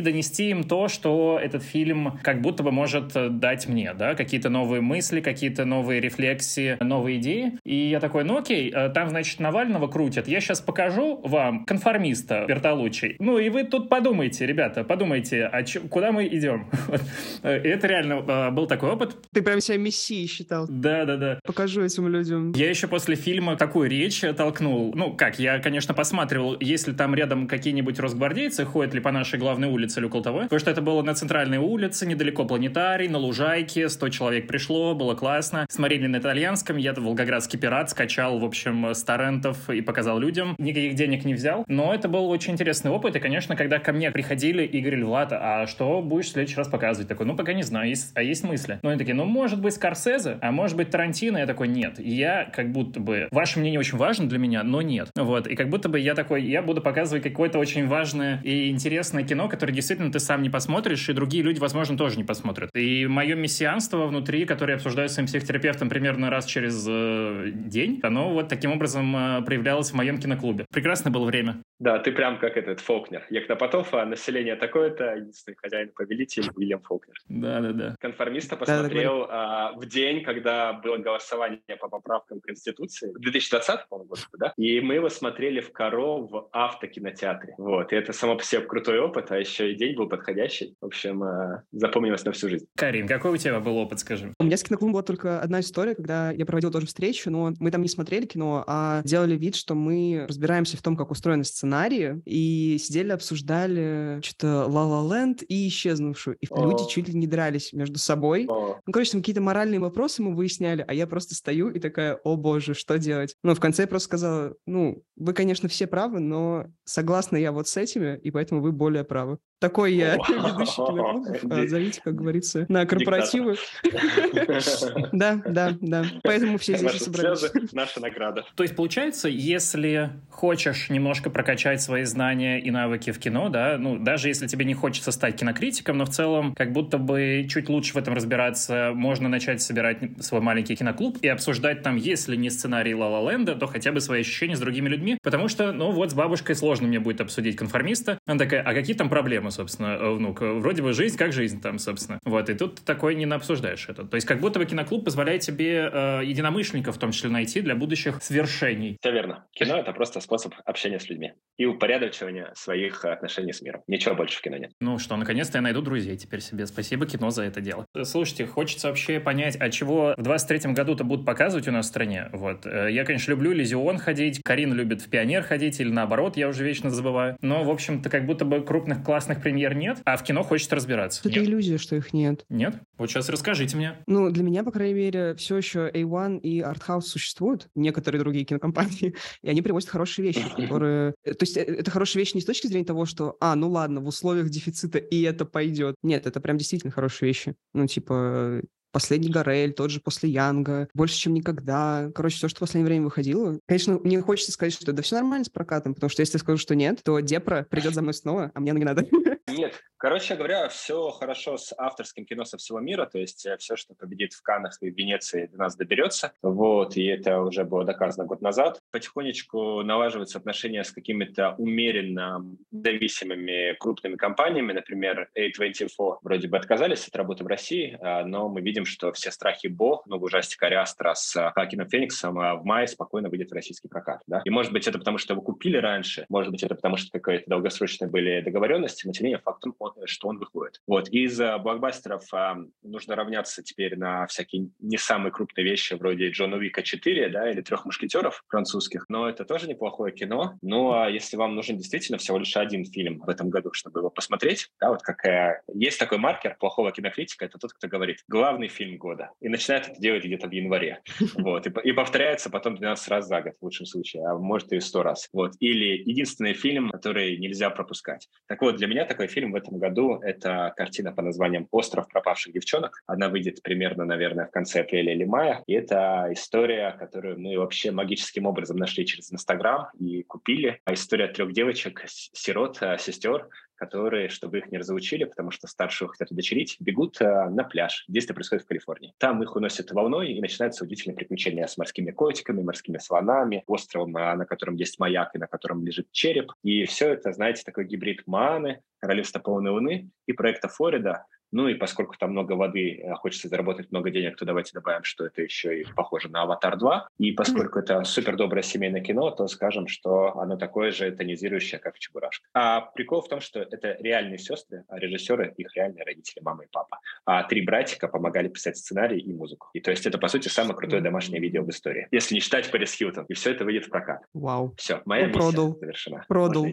донести 0.00 0.50
им 0.50 0.64
то, 0.64 0.88
что 0.88 1.38
этот 1.40 1.62
фильм 1.62 2.18
как 2.24 2.40
будто 2.40 2.64
бы 2.64 2.72
может 2.72 3.14
э, 3.14 3.28
дать 3.28 3.68
мне, 3.68 3.94
да, 3.94 4.16
какие-то 4.16 4.48
новые 4.48 4.80
мысли, 4.80 5.20
какие-то 5.20 5.64
новые 5.64 6.00
рефлексии, 6.00 6.78
новые 6.80 7.20
идеи. 7.20 7.60
И 7.62 7.76
я 7.76 8.00
такой, 8.00 8.24
ну 8.24 8.38
окей, 8.38 8.72
э, 8.74 8.88
там, 8.88 9.10
значит, 9.10 9.38
Навального 9.38 9.86
крутят. 9.86 10.26
Я 10.26 10.40
сейчас 10.40 10.60
покажу 10.60 11.20
вам 11.22 11.64
конформиста 11.64 12.44
Бертолуччи. 12.48 13.14
Ну 13.20 13.38
и 13.38 13.50
вы 13.50 13.62
тут 13.62 13.88
подумайте, 13.88 14.46
ребята, 14.46 14.82
подумайте, 14.82 15.44
а 15.44 15.62
ч- 15.62 15.78
куда 15.78 16.10
мы 16.10 16.26
идем? 16.26 16.66
Это 17.44 17.86
реально 17.86 18.21
был 18.22 18.66
такой 18.66 18.90
опыт. 18.90 19.16
Ты 19.32 19.42
прям 19.42 19.60
себя 19.60 19.78
мессией 19.78 20.26
считал. 20.26 20.66
Да, 20.68 21.04
да, 21.04 21.16
да. 21.16 21.40
Покажу 21.44 21.82
этим 21.82 22.08
людям. 22.08 22.52
Я 22.52 22.68
еще 22.70 22.88
после 22.88 23.16
фильма 23.16 23.56
такую 23.56 23.88
речь 23.90 24.22
толкнул. 24.36 24.92
Ну, 24.94 25.14
как, 25.14 25.38
я, 25.38 25.58
конечно, 25.58 25.94
посматривал, 25.94 26.56
если 26.60 26.92
там 26.92 27.14
рядом 27.14 27.46
какие-нибудь 27.48 27.98
росгвардейцы 27.98 28.64
ходят 28.64 28.94
ли 28.94 29.00
по 29.00 29.12
нашей 29.12 29.38
главной 29.38 29.68
улице 29.68 30.00
или 30.00 30.06
около 30.06 30.22
того. 30.22 30.40
Потому 30.42 30.60
что 30.60 30.70
это 30.70 30.82
было 30.82 31.02
на 31.02 31.14
центральной 31.14 31.58
улице, 31.58 32.06
недалеко 32.06 32.44
планетарий, 32.44 33.08
на 33.08 33.18
лужайке, 33.18 33.88
100 33.88 34.08
человек 34.10 34.46
пришло, 34.46 34.94
было 34.94 35.14
классно. 35.14 35.66
Смотрели 35.68 36.06
на 36.06 36.18
итальянском, 36.18 36.76
я 36.76 36.92
волгоградский 36.92 37.58
пират 37.58 37.90
скачал, 37.90 38.38
в 38.38 38.44
общем, 38.44 38.86
с 38.86 39.02
торрентов 39.02 39.70
и 39.70 39.80
показал 39.80 40.18
людям. 40.18 40.54
Никаких 40.58 40.94
денег 40.94 41.24
не 41.24 41.34
взял, 41.34 41.64
но 41.66 41.94
это 41.94 42.08
был 42.08 42.28
очень 42.28 42.52
интересный 42.52 42.90
опыт. 42.90 43.16
И, 43.16 43.20
конечно, 43.20 43.56
когда 43.56 43.78
ко 43.78 43.92
мне 43.92 44.10
приходили 44.10 44.64
и 44.64 44.80
говорили, 44.80 45.02
Влад, 45.02 45.32
а 45.32 45.66
что 45.66 46.00
будешь 46.02 46.26
в 46.26 46.32
следующий 46.32 46.56
раз 46.56 46.68
показывать? 46.68 47.08
Такой, 47.08 47.26
ну, 47.26 47.36
пока 47.36 47.52
не 47.52 47.62
знаю, 47.62 47.88
есть 47.88 48.11
есть, 48.12 48.16
а 48.16 48.22
есть 48.22 48.44
мысли. 48.44 48.78
Но 48.82 48.90
они 48.90 48.98
такие, 48.98 49.14
ну, 49.14 49.24
может 49.24 49.60
быть, 49.60 49.74
Скорсезе, 49.74 50.38
а 50.40 50.52
может 50.52 50.76
быть, 50.76 50.90
Тарантино. 50.90 51.38
Я 51.38 51.46
такой, 51.46 51.68
нет. 51.68 51.98
Я 51.98 52.44
как 52.44 52.70
будто 52.72 53.00
бы... 53.00 53.28
Ваше 53.30 53.58
мнение 53.58 53.80
очень 53.80 53.98
важно 53.98 54.28
для 54.28 54.38
меня, 54.38 54.62
но 54.62 54.82
нет. 54.82 55.10
Вот. 55.16 55.46
И 55.46 55.54
как 55.54 55.68
будто 55.68 55.88
бы 55.88 55.98
я 55.98 56.14
такой, 56.14 56.42
я 56.42 56.62
буду 56.62 56.80
показывать 56.80 57.22
какое-то 57.22 57.58
очень 57.58 57.86
важное 57.86 58.40
и 58.42 58.70
интересное 58.70 59.24
кино, 59.24 59.48
которое 59.48 59.72
действительно 59.72 60.10
ты 60.10 60.18
сам 60.18 60.42
не 60.42 60.50
посмотришь, 60.50 61.08
и 61.08 61.12
другие 61.12 61.42
люди, 61.42 61.58
возможно, 61.58 61.96
тоже 61.96 62.16
не 62.16 62.24
посмотрят. 62.24 62.70
И 62.74 63.06
мое 63.06 63.34
мессианство 63.34 64.06
внутри, 64.06 64.44
которое 64.44 64.72
я 64.72 64.76
обсуждаю 64.76 65.08
с 65.08 65.12
своим 65.12 65.26
психотерапевтом 65.26 65.88
примерно 65.88 66.30
раз 66.30 66.46
через 66.46 66.84
э, 66.88 67.50
день, 67.54 68.00
оно 68.02 68.32
вот 68.32 68.48
таким 68.48 68.72
образом 68.72 69.14
э, 69.16 69.42
проявлялось 69.42 69.90
в 69.90 69.94
моем 69.94 70.18
киноклубе. 70.18 70.66
Прекрасное 70.72 71.12
было 71.12 71.24
время. 71.24 71.62
Да, 71.78 71.98
ты 71.98 72.12
прям 72.12 72.38
как 72.38 72.56
этот 72.56 72.80
Фолкнер. 72.80 73.26
Екнопотов, 73.30 73.92
а 73.94 74.04
население 74.04 74.56
такое-то, 74.56 75.16
единственный 75.16 75.56
хозяин-повелитель 75.56 76.50
Уильям 76.54 76.80
Фолкнер. 76.82 77.14
Да-да-да. 77.28 77.96
Конформиста 78.02 78.56
посмотрел 78.56 79.26
а, 79.30 79.72
в 79.76 79.86
день, 79.86 80.24
когда 80.24 80.72
было 80.72 80.96
голосование 80.96 81.60
по 81.80 81.88
поправкам 81.88 82.40
Конституции, 82.40 83.12
в 83.14 83.20
2020, 83.20 83.88
по-моему, 83.88 84.10
году, 84.10 84.22
да? 84.38 84.52
И 84.56 84.80
мы 84.80 84.94
его 84.94 85.08
смотрели 85.08 85.60
в 85.60 85.70
Каро 85.70 86.18
в 86.18 86.48
автокинотеатре. 86.52 87.54
Вот, 87.58 87.92
и 87.92 87.96
это 87.96 88.12
само 88.12 88.36
по 88.36 88.42
себе 88.44 88.62
крутой 88.62 88.98
опыт, 88.98 89.30
а 89.30 89.38
еще 89.38 89.72
и 89.72 89.76
день 89.76 89.96
был 89.96 90.08
подходящий. 90.08 90.74
В 90.80 90.86
общем, 90.86 91.22
а, 91.22 91.62
запомнилось 91.70 92.24
на 92.24 92.32
всю 92.32 92.48
жизнь. 92.48 92.66
Карин, 92.76 93.06
какой 93.06 93.32
у 93.32 93.36
тебя 93.36 93.60
был 93.60 93.76
опыт, 93.76 94.00
скажи? 94.00 94.34
У 94.38 94.44
меня 94.44 94.56
с 94.56 94.64
киноклубом 94.64 94.94
была 94.94 95.02
только 95.02 95.40
одна 95.40 95.60
история, 95.60 95.94
когда 95.94 96.32
я 96.32 96.44
проводил 96.44 96.72
тоже 96.72 96.86
встречу, 96.86 97.30
но 97.30 97.52
мы 97.60 97.70
там 97.70 97.82
не 97.82 97.88
смотрели 97.88 98.26
кино, 98.26 98.64
а 98.66 99.02
делали 99.04 99.36
вид, 99.36 99.54
что 99.54 99.76
мы 99.76 100.26
разбираемся 100.28 100.76
в 100.76 100.82
том, 100.82 100.96
как 100.96 101.12
устроены 101.12 101.44
сценарии, 101.44 102.20
и 102.24 102.78
сидели, 102.78 103.12
обсуждали 103.12 104.20
что-то 104.24 104.66
«Ла 104.66 104.84
Ла 104.86 105.16
Ленд» 105.16 105.42
и 105.46 105.68
«Исчезнувшую». 105.68 106.36
И 106.40 106.46
О. 106.50 106.64
люди 106.64 106.88
чуть 106.88 107.08
ли 107.08 107.14
не 107.14 107.28
дрались 107.28 107.72
между 107.72 107.91
собой. 107.98 108.46
О. 108.48 108.78
Ну, 108.84 108.92
короче, 108.92 109.12
там 109.12 109.20
какие-то 109.20 109.40
моральные 109.40 109.80
вопросы 109.80 110.22
мы 110.22 110.34
выясняли, 110.34 110.84
а 110.86 110.94
я 110.94 111.06
просто 111.06 111.34
стою 111.34 111.70
и 111.70 111.78
такая 111.78 112.18
«О 112.24 112.36
боже, 112.36 112.74
что 112.74 112.98
делать?» 112.98 113.36
Ну, 113.42 113.54
в 113.54 113.60
конце 113.60 113.82
я 113.82 113.88
просто 113.88 114.06
сказала, 114.06 114.54
ну, 114.66 115.02
вы, 115.16 115.32
конечно, 115.32 115.68
все 115.68 115.86
правы, 115.86 116.20
но 116.20 116.66
согласна 116.84 117.36
я 117.36 117.52
вот 117.52 117.68
с 117.68 117.76
этими, 117.76 118.18
и 118.18 118.30
поэтому 118.30 118.60
вы 118.60 118.72
более 118.72 119.04
правы. 119.04 119.38
Такой 119.62 119.94
я 119.94 120.14
ведущий 120.28 120.74
киноклубов. 120.74 121.36
А, 121.52 121.66
зовите, 121.68 122.00
как 122.02 122.16
говорится, 122.16 122.66
на 122.68 122.84
корпоративы. 122.84 123.56
Да, 125.12 125.40
да, 125.46 125.76
да. 125.80 126.04
Поэтому 126.22 126.58
все 126.58 126.76
здесь 126.76 127.02
собрались. 127.02 127.44
Наша 127.72 128.00
награда. 128.00 128.44
То 128.56 128.64
есть, 128.64 128.74
получается, 128.74 129.28
если 129.28 130.10
хочешь 130.30 130.90
немножко 130.90 131.30
прокачать 131.30 131.80
свои 131.80 132.04
знания 132.04 132.60
и 132.60 132.70
навыки 132.70 133.12
в 133.12 133.18
кино, 133.18 133.48
да, 133.48 133.76
ну, 133.78 133.98
даже 133.98 134.28
если 134.28 134.46
тебе 134.46 134.64
не 134.64 134.74
хочется 134.74 135.12
стать 135.12 135.36
кинокритиком, 135.36 135.98
но 135.98 136.06
в 136.06 136.10
целом, 136.10 136.54
как 136.54 136.72
будто 136.72 136.98
бы 136.98 137.46
чуть 137.48 137.68
лучше 137.68 137.94
в 137.94 137.96
этом 137.96 138.14
разбираться, 138.14 138.90
можно 138.94 139.28
начать 139.28 139.62
собирать 139.62 139.98
свой 140.20 140.40
маленький 140.40 140.74
киноклуб 140.74 141.18
и 141.22 141.28
обсуждать 141.28 141.82
там, 141.82 141.96
если 141.96 142.34
не 142.34 142.50
сценарий 142.50 142.94
Ла 142.94 143.08
Ла 143.08 143.30
Ленда, 143.30 143.54
то 143.54 143.68
хотя 143.68 143.92
бы 143.92 144.00
свои 144.00 144.22
ощущения 144.22 144.56
с 144.56 144.60
другими 144.60 144.88
людьми, 144.88 145.18
потому 145.22 145.46
что, 145.46 145.72
ну, 145.72 145.92
вот 145.92 146.10
с 146.10 146.14
бабушкой 146.14 146.56
сложно 146.56 146.88
мне 146.88 146.98
будет 146.98 147.20
обсудить 147.20 147.56
конформиста. 147.56 148.18
Она 148.26 148.38
такая, 148.38 148.62
а 148.62 148.74
какие 148.74 148.96
там 148.96 149.08
проблемы, 149.08 149.51
собственно, 149.52 149.96
э, 150.00 150.10
внук? 150.10 150.40
Вроде 150.40 150.82
бы 150.82 150.92
жизнь 150.92 151.16
как 151.16 151.32
жизнь 151.32 151.60
там, 151.60 151.78
собственно. 151.78 152.18
Вот, 152.24 152.50
и 152.50 152.54
тут 152.54 152.80
такое 152.84 153.14
не 153.14 153.24
обсуждаешь 153.24 153.88
это. 153.88 154.04
То 154.04 154.16
есть 154.16 154.26
как 154.26 154.40
будто 154.40 154.58
бы 154.58 154.66
киноклуб 154.66 155.04
позволяет 155.04 155.42
тебе 155.42 155.90
э, 155.92 156.20
единомышленников 156.24 156.96
в 156.96 156.98
том 156.98 157.12
числе 157.12 157.30
найти 157.30 157.60
для 157.60 157.74
будущих 157.76 158.22
свершений. 158.22 158.96
Все 159.00 159.12
верно. 159.12 159.46
Кино— 159.52 159.76
это 159.78 159.92
просто 159.92 160.20
способ 160.20 160.54
общения 160.64 160.98
с 160.98 161.08
людьми 161.08 161.32
и 161.56 161.66
упорядочивания 161.66 162.52
своих 162.54 163.04
отношений 163.04 163.52
с 163.52 163.62
миром. 163.62 163.82
Ничего 163.86 164.14
больше 164.14 164.38
в 164.38 164.42
кино 164.42 164.56
нет. 164.56 164.72
Ну 164.80 164.98
что, 164.98 165.16
наконец-то 165.16 165.58
я 165.58 165.62
найду 165.62 165.82
друзей 165.82 166.16
теперь 166.16 166.40
себе. 166.40 166.66
Спасибо 166.66 167.06
кино 167.06 167.30
за 167.30 167.44
это 167.44 167.60
дело. 167.60 167.86
Слушайте, 168.04 168.46
хочется 168.46 168.88
вообще 168.88 169.20
понять, 169.20 169.56
а 169.60 169.70
чего 169.70 170.14
в 170.16 170.22
23-м 170.22 170.74
году-то 170.74 171.04
будут 171.04 171.26
показывать 171.26 171.68
у 171.68 171.72
нас 171.72 171.86
в 171.86 171.88
стране. 171.88 172.28
Вот. 172.32 172.66
Э, 172.66 172.88
я, 172.90 173.04
конечно, 173.04 173.30
люблю 173.30 173.52
Лизион 173.52 173.98
ходить, 173.98 174.42
Карин 174.42 174.72
любит 174.72 175.02
в 175.02 175.10
Пионер 175.10 175.42
ходить, 175.42 175.80
или 175.80 175.90
наоборот, 175.90 176.36
я 176.36 176.48
уже 176.48 176.64
вечно 176.64 176.90
забываю. 176.90 177.36
Но, 177.40 177.64
в 177.64 177.70
общем-то, 177.70 178.08
как 178.10 178.26
будто 178.26 178.44
бы 178.44 178.62
крупных 178.62 179.04
классных 179.04 179.41
премьер 179.42 179.74
нет, 179.74 179.98
а 180.04 180.16
в 180.16 180.22
кино 180.22 180.42
хочется 180.42 180.74
разбираться. 180.74 181.20
Это 181.20 181.38
нет. 181.38 181.48
иллюзия, 181.48 181.78
что 181.78 181.96
их 181.96 182.12
нет. 182.12 182.44
Нет? 182.48 182.76
Вот 182.96 183.10
сейчас 183.10 183.28
расскажите 183.28 183.76
мне. 183.76 183.96
Ну, 184.06 184.30
для 184.30 184.42
меня, 184.42 184.64
по 184.64 184.70
крайней 184.70 184.94
мере, 184.94 185.34
все 185.34 185.56
еще 185.56 185.90
A1 185.90 186.40
и 186.40 186.60
Arthouse 186.60 187.02
существуют, 187.02 187.68
некоторые 187.74 188.20
другие 188.20 188.44
кинокомпании, 188.44 189.14
и 189.42 189.48
они 189.48 189.62
привозят 189.62 189.90
хорошие 189.90 190.26
вещи, 190.26 190.44
которые... 190.56 191.14
Э, 191.24 191.34
то 191.34 191.42
есть 191.42 191.56
э, 191.56 191.62
это 191.62 191.90
хорошая 191.90 192.22
вещь 192.22 192.34
не 192.34 192.40
с 192.40 192.46
точки 192.46 192.66
зрения 192.66 192.86
того, 192.86 193.04
что, 193.04 193.36
а, 193.40 193.54
ну 193.54 193.70
ладно, 193.70 194.00
в 194.00 194.06
условиях 194.06 194.48
дефицита 194.48 194.98
и 194.98 195.22
это 195.22 195.44
пойдет. 195.44 195.96
Нет, 196.02 196.26
это 196.26 196.40
прям 196.40 196.56
действительно 196.56 196.92
хорошие 196.92 197.28
вещи. 197.28 197.54
Ну, 197.74 197.86
типа, 197.86 198.62
Последний 198.92 199.30
Горель, 199.30 199.72
тот 199.72 199.90
же 199.90 200.00
после 200.00 200.28
Янга, 200.28 200.86
больше, 200.92 201.16
чем 201.16 201.32
никогда. 201.32 202.10
Короче, 202.14 202.36
все, 202.36 202.48
что 202.48 202.58
в 202.58 202.60
последнее 202.60 202.88
время 202.88 203.04
выходило. 203.06 203.58
Конечно, 203.66 203.98
мне 204.04 204.20
хочется 204.20 204.52
сказать, 204.52 204.74
что 204.74 204.92
да 204.92 205.02
все 205.02 205.16
нормально 205.16 205.46
с 205.46 205.48
прокатом, 205.48 205.94
потому 205.94 206.10
что 206.10 206.20
если 206.20 206.36
я 206.36 206.40
скажу, 206.40 206.58
что 206.58 206.74
нет, 206.74 207.00
то 207.02 207.18
Депра 207.20 207.66
придет 207.70 207.94
за 207.94 208.02
мной 208.02 208.12
снова, 208.12 208.52
а 208.54 208.60
мне 208.60 208.72
не 208.72 208.84
надо. 208.84 209.06
Нет, 209.48 209.82
короче 209.96 210.36
говоря, 210.36 210.68
все 210.68 211.10
хорошо 211.10 211.56
с 211.56 211.74
авторским 211.76 212.24
кино 212.24 212.44
со 212.44 212.56
всего 212.58 212.80
мира, 212.80 213.06
то 213.06 213.18
есть 213.18 213.44
э, 213.44 213.56
все, 213.58 213.76
что 213.76 213.94
победит 213.94 214.32
в 214.32 214.42
Каннах 214.42 214.76
и 214.80 214.90
в 214.90 214.96
Венеции, 214.96 215.46
до 215.46 215.58
нас 215.58 215.76
доберется. 215.76 216.32
Вот, 216.42 216.96
и 216.96 217.04
это 217.06 217.40
уже 217.40 217.64
было 217.64 217.84
доказано 217.84 218.26
год 218.26 218.40
назад. 218.40 218.80
Потихонечку 218.90 219.82
налаживаются 219.82 220.38
отношения 220.38 220.84
с 220.84 220.92
какими-то 220.92 221.54
умеренно 221.58 222.44
зависимыми 222.70 223.74
крупными 223.78 224.16
компаниями, 224.16 224.72
например, 224.72 225.28
A24 225.36 226.18
вроде 226.22 226.48
бы 226.48 226.56
отказались 226.56 227.08
от 227.08 227.16
работы 227.16 227.44
в 227.44 227.46
России, 227.46 227.98
а, 228.00 228.24
но 228.24 228.48
мы 228.48 228.60
видим, 228.60 228.84
что 228.84 229.12
все 229.12 229.30
страхи 229.30 229.66
Бо, 229.66 230.02
много 230.06 230.24
ужастика 230.24 230.66
Ариастра 230.66 231.14
с 231.14 231.50
Хакином 231.54 231.88
Фениксом 231.88 232.38
а, 232.38 232.54
в 232.56 232.64
мае 232.64 232.86
спокойно 232.86 233.28
выйдет 233.28 233.50
в 233.50 233.54
российский 233.54 233.88
прокат. 233.88 234.22
Да? 234.26 234.42
И 234.44 234.50
может 234.50 234.72
быть 234.72 234.86
это 234.86 234.98
потому, 234.98 235.18
что 235.18 235.34
его 235.34 235.42
купили 235.42 235.76
раньше, 235.76 236.26
может 236.28 236.52
быть 236.52 236.62
это 236.62 236.74
потому, 236.74 236.96
что 236.96 237.18
какие-то 237.18 237.48
долгосрочные 237.48 238.08
были 238.08 238.40
договоренности, 238.40 239.06
но 239.06 239.12
тем 239.12 239.26
не 239.26 239.31
менее 239.32 239.42
факт 239.42 239.62
что 240.06 240.28
он 240.28 240.38
выходит. 240.38 240.80
Вот. 240.86 241.08
Из 241.08 241.38
блокбастеров 241.38 242.22
а, 242.32 242.56
нужно 242.82 243.14
равняться 243.14 243.62
теперь 243.62 243.96
на 243.96 244.26
всякие 244.26 244.70
не 244.80 244.98
самые 244.98 245.32
крупные 245.32 245.64
вещи 245.64 245.94
вроде 245.94 246.30
Джона 246.30 246.56
Уика 246.56 246.82
4 246.82 247.28
да, 247.28 247.50
или 247.50 247.60
«Трех 247.60 247.84
мушкетеров» 247.84 248.42
французских, 248.48 249.06
но 249.08 249.28
это 249.28 249.44
тоже 249.44 249.68
неплохое 249.68 250.12
кино. 250.12 250.58
Ну, 250.62 250.92
а 250.92 251.08
если 251.08 251.36
вам 251.36 251.54
нужен 251.54 251.76
действительно 251.76 252.18
всего 252.18 252.38
лишь 252.38 252.56
один 252.56 252.84
фильм 252.84 253.20
в 253.20 253.28
этом 253.28 253.50
году, 253.50 253.72
чтобы 253.72 254.00
его 254.00 254.10
посмотреть, 254.10 254.68
да, 254.80 254.90
вот 254.90 255.02
какая... 255.02 255.62
Есть 255.72 255.98
такой 255.98 256.18
маркер 256.18 256.56
плохого 256.58 256.90
кинокритика, 256.92 257.44
это 257.44 257.58
тот, 257.58 257.72
кто 257.72 257.88
говорит 257.88 258.18
«главный 258.28 258.68
фильм 258.68 258.98
года». 258.98 259.30
И 259.40 259.48
начинает 259.48 259.88
это 259.88 260.00
делать 260.00 260.24
где-то 260.24 260.48
в 260.48 260.52
январе. 260.52 261.00
Вот. 261.42 261.66
И, 261.66 261.72
и 261.84 261.92
повторяется 261.92 262.50
потом 262.50 262.76
12 262.76 263.08
раз 263.08 263.26
за 263.26 263.40
год 263.42 263.54
в 263.60 263.64
лучшем 263.64 263.86
случае, 263.86 264.26
а 264.26 264.34
может 264.36 264.72
и 264.72 264.80
100 264.80 265.02
раз. 265.02 265.28
Вот. 265.32 265.52
Или 265.60 266.02
единственный 266.08 266.52
фильм, 266.52 266.90
который 266.90 267.36
нельзя 267.36 267.70
пропускать. 267.70 268.28
Так 268.46 268.60
вот, 268.60 268.76
для 268.76 268.86
меня 268.86 269.04
такой 269.04 269.21
фильм 269.28 269.52
в 269.52 269.56
этом 269.56 269.78
году 269.78 270.20
это 270.22 270.72
картина 270.76 271.12
по 271.12 271.22
названием 271.22 271.68
«Остров 271.70 272.08
пропавших 272.08 272.52
девчонок». 272.52 273.02
Она 273.06 273.28
выйдет 273.28 273.62
примерно, 273.62 274.04
наверное, 274.04 274.46
в 274.46 274.50
конце 274.50 274.80
апреля 274.80 275.12
или 275.12 275.24
мая. 275.24 275.62
И 275.66 275.74
это 275.74 276.28
история, 276.30 276.96
которую 276.98 277.38
мы 277.40 277.58
вообще 277.58 277.90
магическим 277.90 278.46
образом 278.46 278.76
нашли 278.76 279.06
через 279.06 279.32
Инстаграм 279.32 279.88
и 279.98 280.22
купили. 280.22 280.80
А 280.84 280.94
история 280.94 281.28
трех 281.28 281.52
девочек, 281.52 282.04
сирот, 282.06 282.78
а, 282.80 282.98
сестер, 282.98 283.48
которые, 283.82 284.28
чтобы 284.28 284.58
их 284.58 284.70
не 284.70 284.78
разучили, 284.78 285.24
потому 285.24 285.50
что 285.50 285.66
старшего 285.66 286.08
хотят 286.08 286.30
удочерить, 286.30 286.76
бегут 286.78 287.20
э, 287.20 287.48
на 287.48 287.64
пляж. 287.64 288.04
Действие 288.06 288.36
происходит 288.36 288.64
в 288.64 288.68
Калифорнии. 288.68 289.12
Там 289.18 289.42
их 289.42 289.56
уносят 289.56 289.90
волной, 289.90 290.34
и 290.34 290.40
начинаются 290.40 290.84
удивительные 290.84 291.16
приключения 291.16 291.66
с 291.66 291.76
морскими 291.76 292.12
котиками, 292.12 292.62
морскими 292.62 292.98
слонами, 292.98 293.64
островом, 293.66 294.12
на 294.12 294.46
котором 294.46 294.76
есть 294.76 295.00
маяк 295.00 295.34
и 295.34 295.38
на 295.38 295.48
котором 295.48 295.84
лежит 295.84 296.06
череп. 296.12 296.52
И 296.62 296.84
все 296.84 297.08
это, 297.08 297.32
знаете, 297.32 297.64
такой 297.64 297.84
гибрид 297.84 298.22
Мааны, 298.26 298.82
Королевство 299.00 299.40
полной 299.40 299.72
луны 299.72 300.10
и 300.26 300.32
проекта 300.32 300.68
Флорида, 300.68 301.26
ну 301.52 301.68
и 301.68 301.74
поскольку 301.74 302.16
там 302.18 302.32
много 302.32 302.52
воды, 302.52 303.00
э, 303.02 303.14
хочется 303.14 303.48
заработать 303.48 303.92
много 303.92 304.10
денег, 304.10 304.36
то 304.36 304.44
давайте 304.44 304.72
добавим, 304.72 305.04
что 305.04 305.26
это 305.26 305.42
еще 305.42 305.82
и 305.82 305.84
похоже 305.84 306.28
на 306.28 306.42
«Аватар 306.42 306.76
2». 306.76 307.02
И 307.18 307.32
поскольку 307.32 307.78
это 307.78 308.02
супер 308.04 308.36
доброе 308.36 308.62
семейное 308.62 309.02
кино, 309.02 309.30
то 309.30 309.46
скажем, 309.46 309.86
что 309.86 310.38
оно 310.38 310.56
такое 310.56 310.90
же 310.90 311.10
тонизирующее, 311.12 311.78
как 311.78 311.98
«Чебурашка». 311.98 312.48
А 312.54 312.80
прикол 312.80 313.20
в 313.20 313.28
том, 313.28 313.40
что 313.40 313.60
это 313.60 313.96
реальные 314.00 314.38
сестры, 314.38 314.84
а 314.88 314.98
режиссеры— 314.98 315.52
их 315.56 315.76
реальные 315.76 316.04
родители, 316.04 316.42
мама 316.42 316.64
и 316.64 316.68
папа. 316.72 316.98
А 317.24 317.44
три 317.44 317.62
братика 317.62 318.08
помогали 318.08 318.48
писать 318.48 318.76
сценарий 318.76 319.20
и 319.20 319.32
музыку. 319.32 319.68
И 319.74 319.80
то 319.80 319.90
есть 319.90 320.06
это, 320.06 320.18
по 320.18 320.28
сути, 320.28 320.48
самое 320.48 320.74
крутое 320.74 321.02
домашнее 321.02 321.40
видео 321.40 321.62
в 321.62 321.70
истории. 321.70 322.08
Если 322.10 322.34
не 322.34 322.40
считать 322.40 322.70
Пэрис 322.70 322.94
Хилтон. 322.94 323.26
И 323.28 323.34
все 323.34 323.52
это 323.52 323.64
выйдет 323.64 323.86
в 323.86 323.90
прокат. 323.90 324.22
Вау. 324.32 324.74
Все, 324.78 325.02
моя 325.04 325.26
ну, 325.26 325.28
миссия 325.28 325.40
продал. 325.40 325.78
завершена. 325.78 326.24
Продал. 326.28 326.66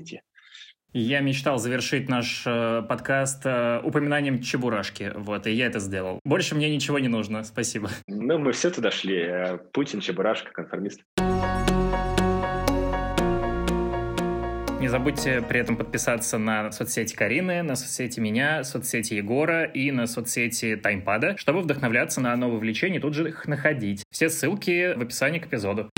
Я 0.91 1.19
мечтал 1.19 1.59
завершить 1.59 2.09
наш 2.09 2.43
э, 2.47 2.81
подкаст 2.81 3.43
э, 3.45 3.79
упоминанием 3.83 4.41
Чебурашки, 4.41 5.11
вот, 5.15 5.45
и 5.45 5.51
я 5.51 5.67
это 5.67 5.79
сделал. 5.79 6.19
Больше 6.25 6.55
мне 6.55 6.73
ничего 6.73 6.97
не 6.97 7.07
нужно, 7.07 7.43
спасибо. 7.43 7.91
Ну, 8.07 8.39
мы 8.39 8.53
все 8.53 8.71
туда 8.71 8.89
шли. 8.89 9.19
Э, 9.19 9.57
Путин, 9.71 9.99
Чебурашка, 9.99 10.51
конформист. 10.51 11.01
Путин, 11.15 11.27
Чебурашка, 11.27 11.69
конформист. 11.69 12.39
Не 14.79 14.87
забудьте 14.87 15.41
при 15.41 15.59
этом 15.59 15.75
подписаться 15.75 16.37
на 16.37 16.71
соцсети 16.71 17.13
Карины, 17.13 17.63
на 17.63 17.75
соцсети 17.75 18.21
меня, 18.21 18.63
соцсети 18.63 19.15
Егора 19.15 19.65
и 19.65 19.91
на 19.91 20.07
соцсети 20.07 20.77
Таймпада, 20.77 21.35
чтобы 21.35 21.59
вдохновляться 21.59 22.21
на 22.21 22.33
новые 22.37 22.57
увлечения 22.57 22.97
и 22.97 23.01
тут 23.01 23.13
же 23.13 23.27
их 23.27 23.45
находить. 23.45 24.03
Все 24.09 24.29
ссылки 24.29 24.93
в 24.95 25.01
описании 25.01 25.39
к 25.39 25.47
эпизоду. 25.47 25.89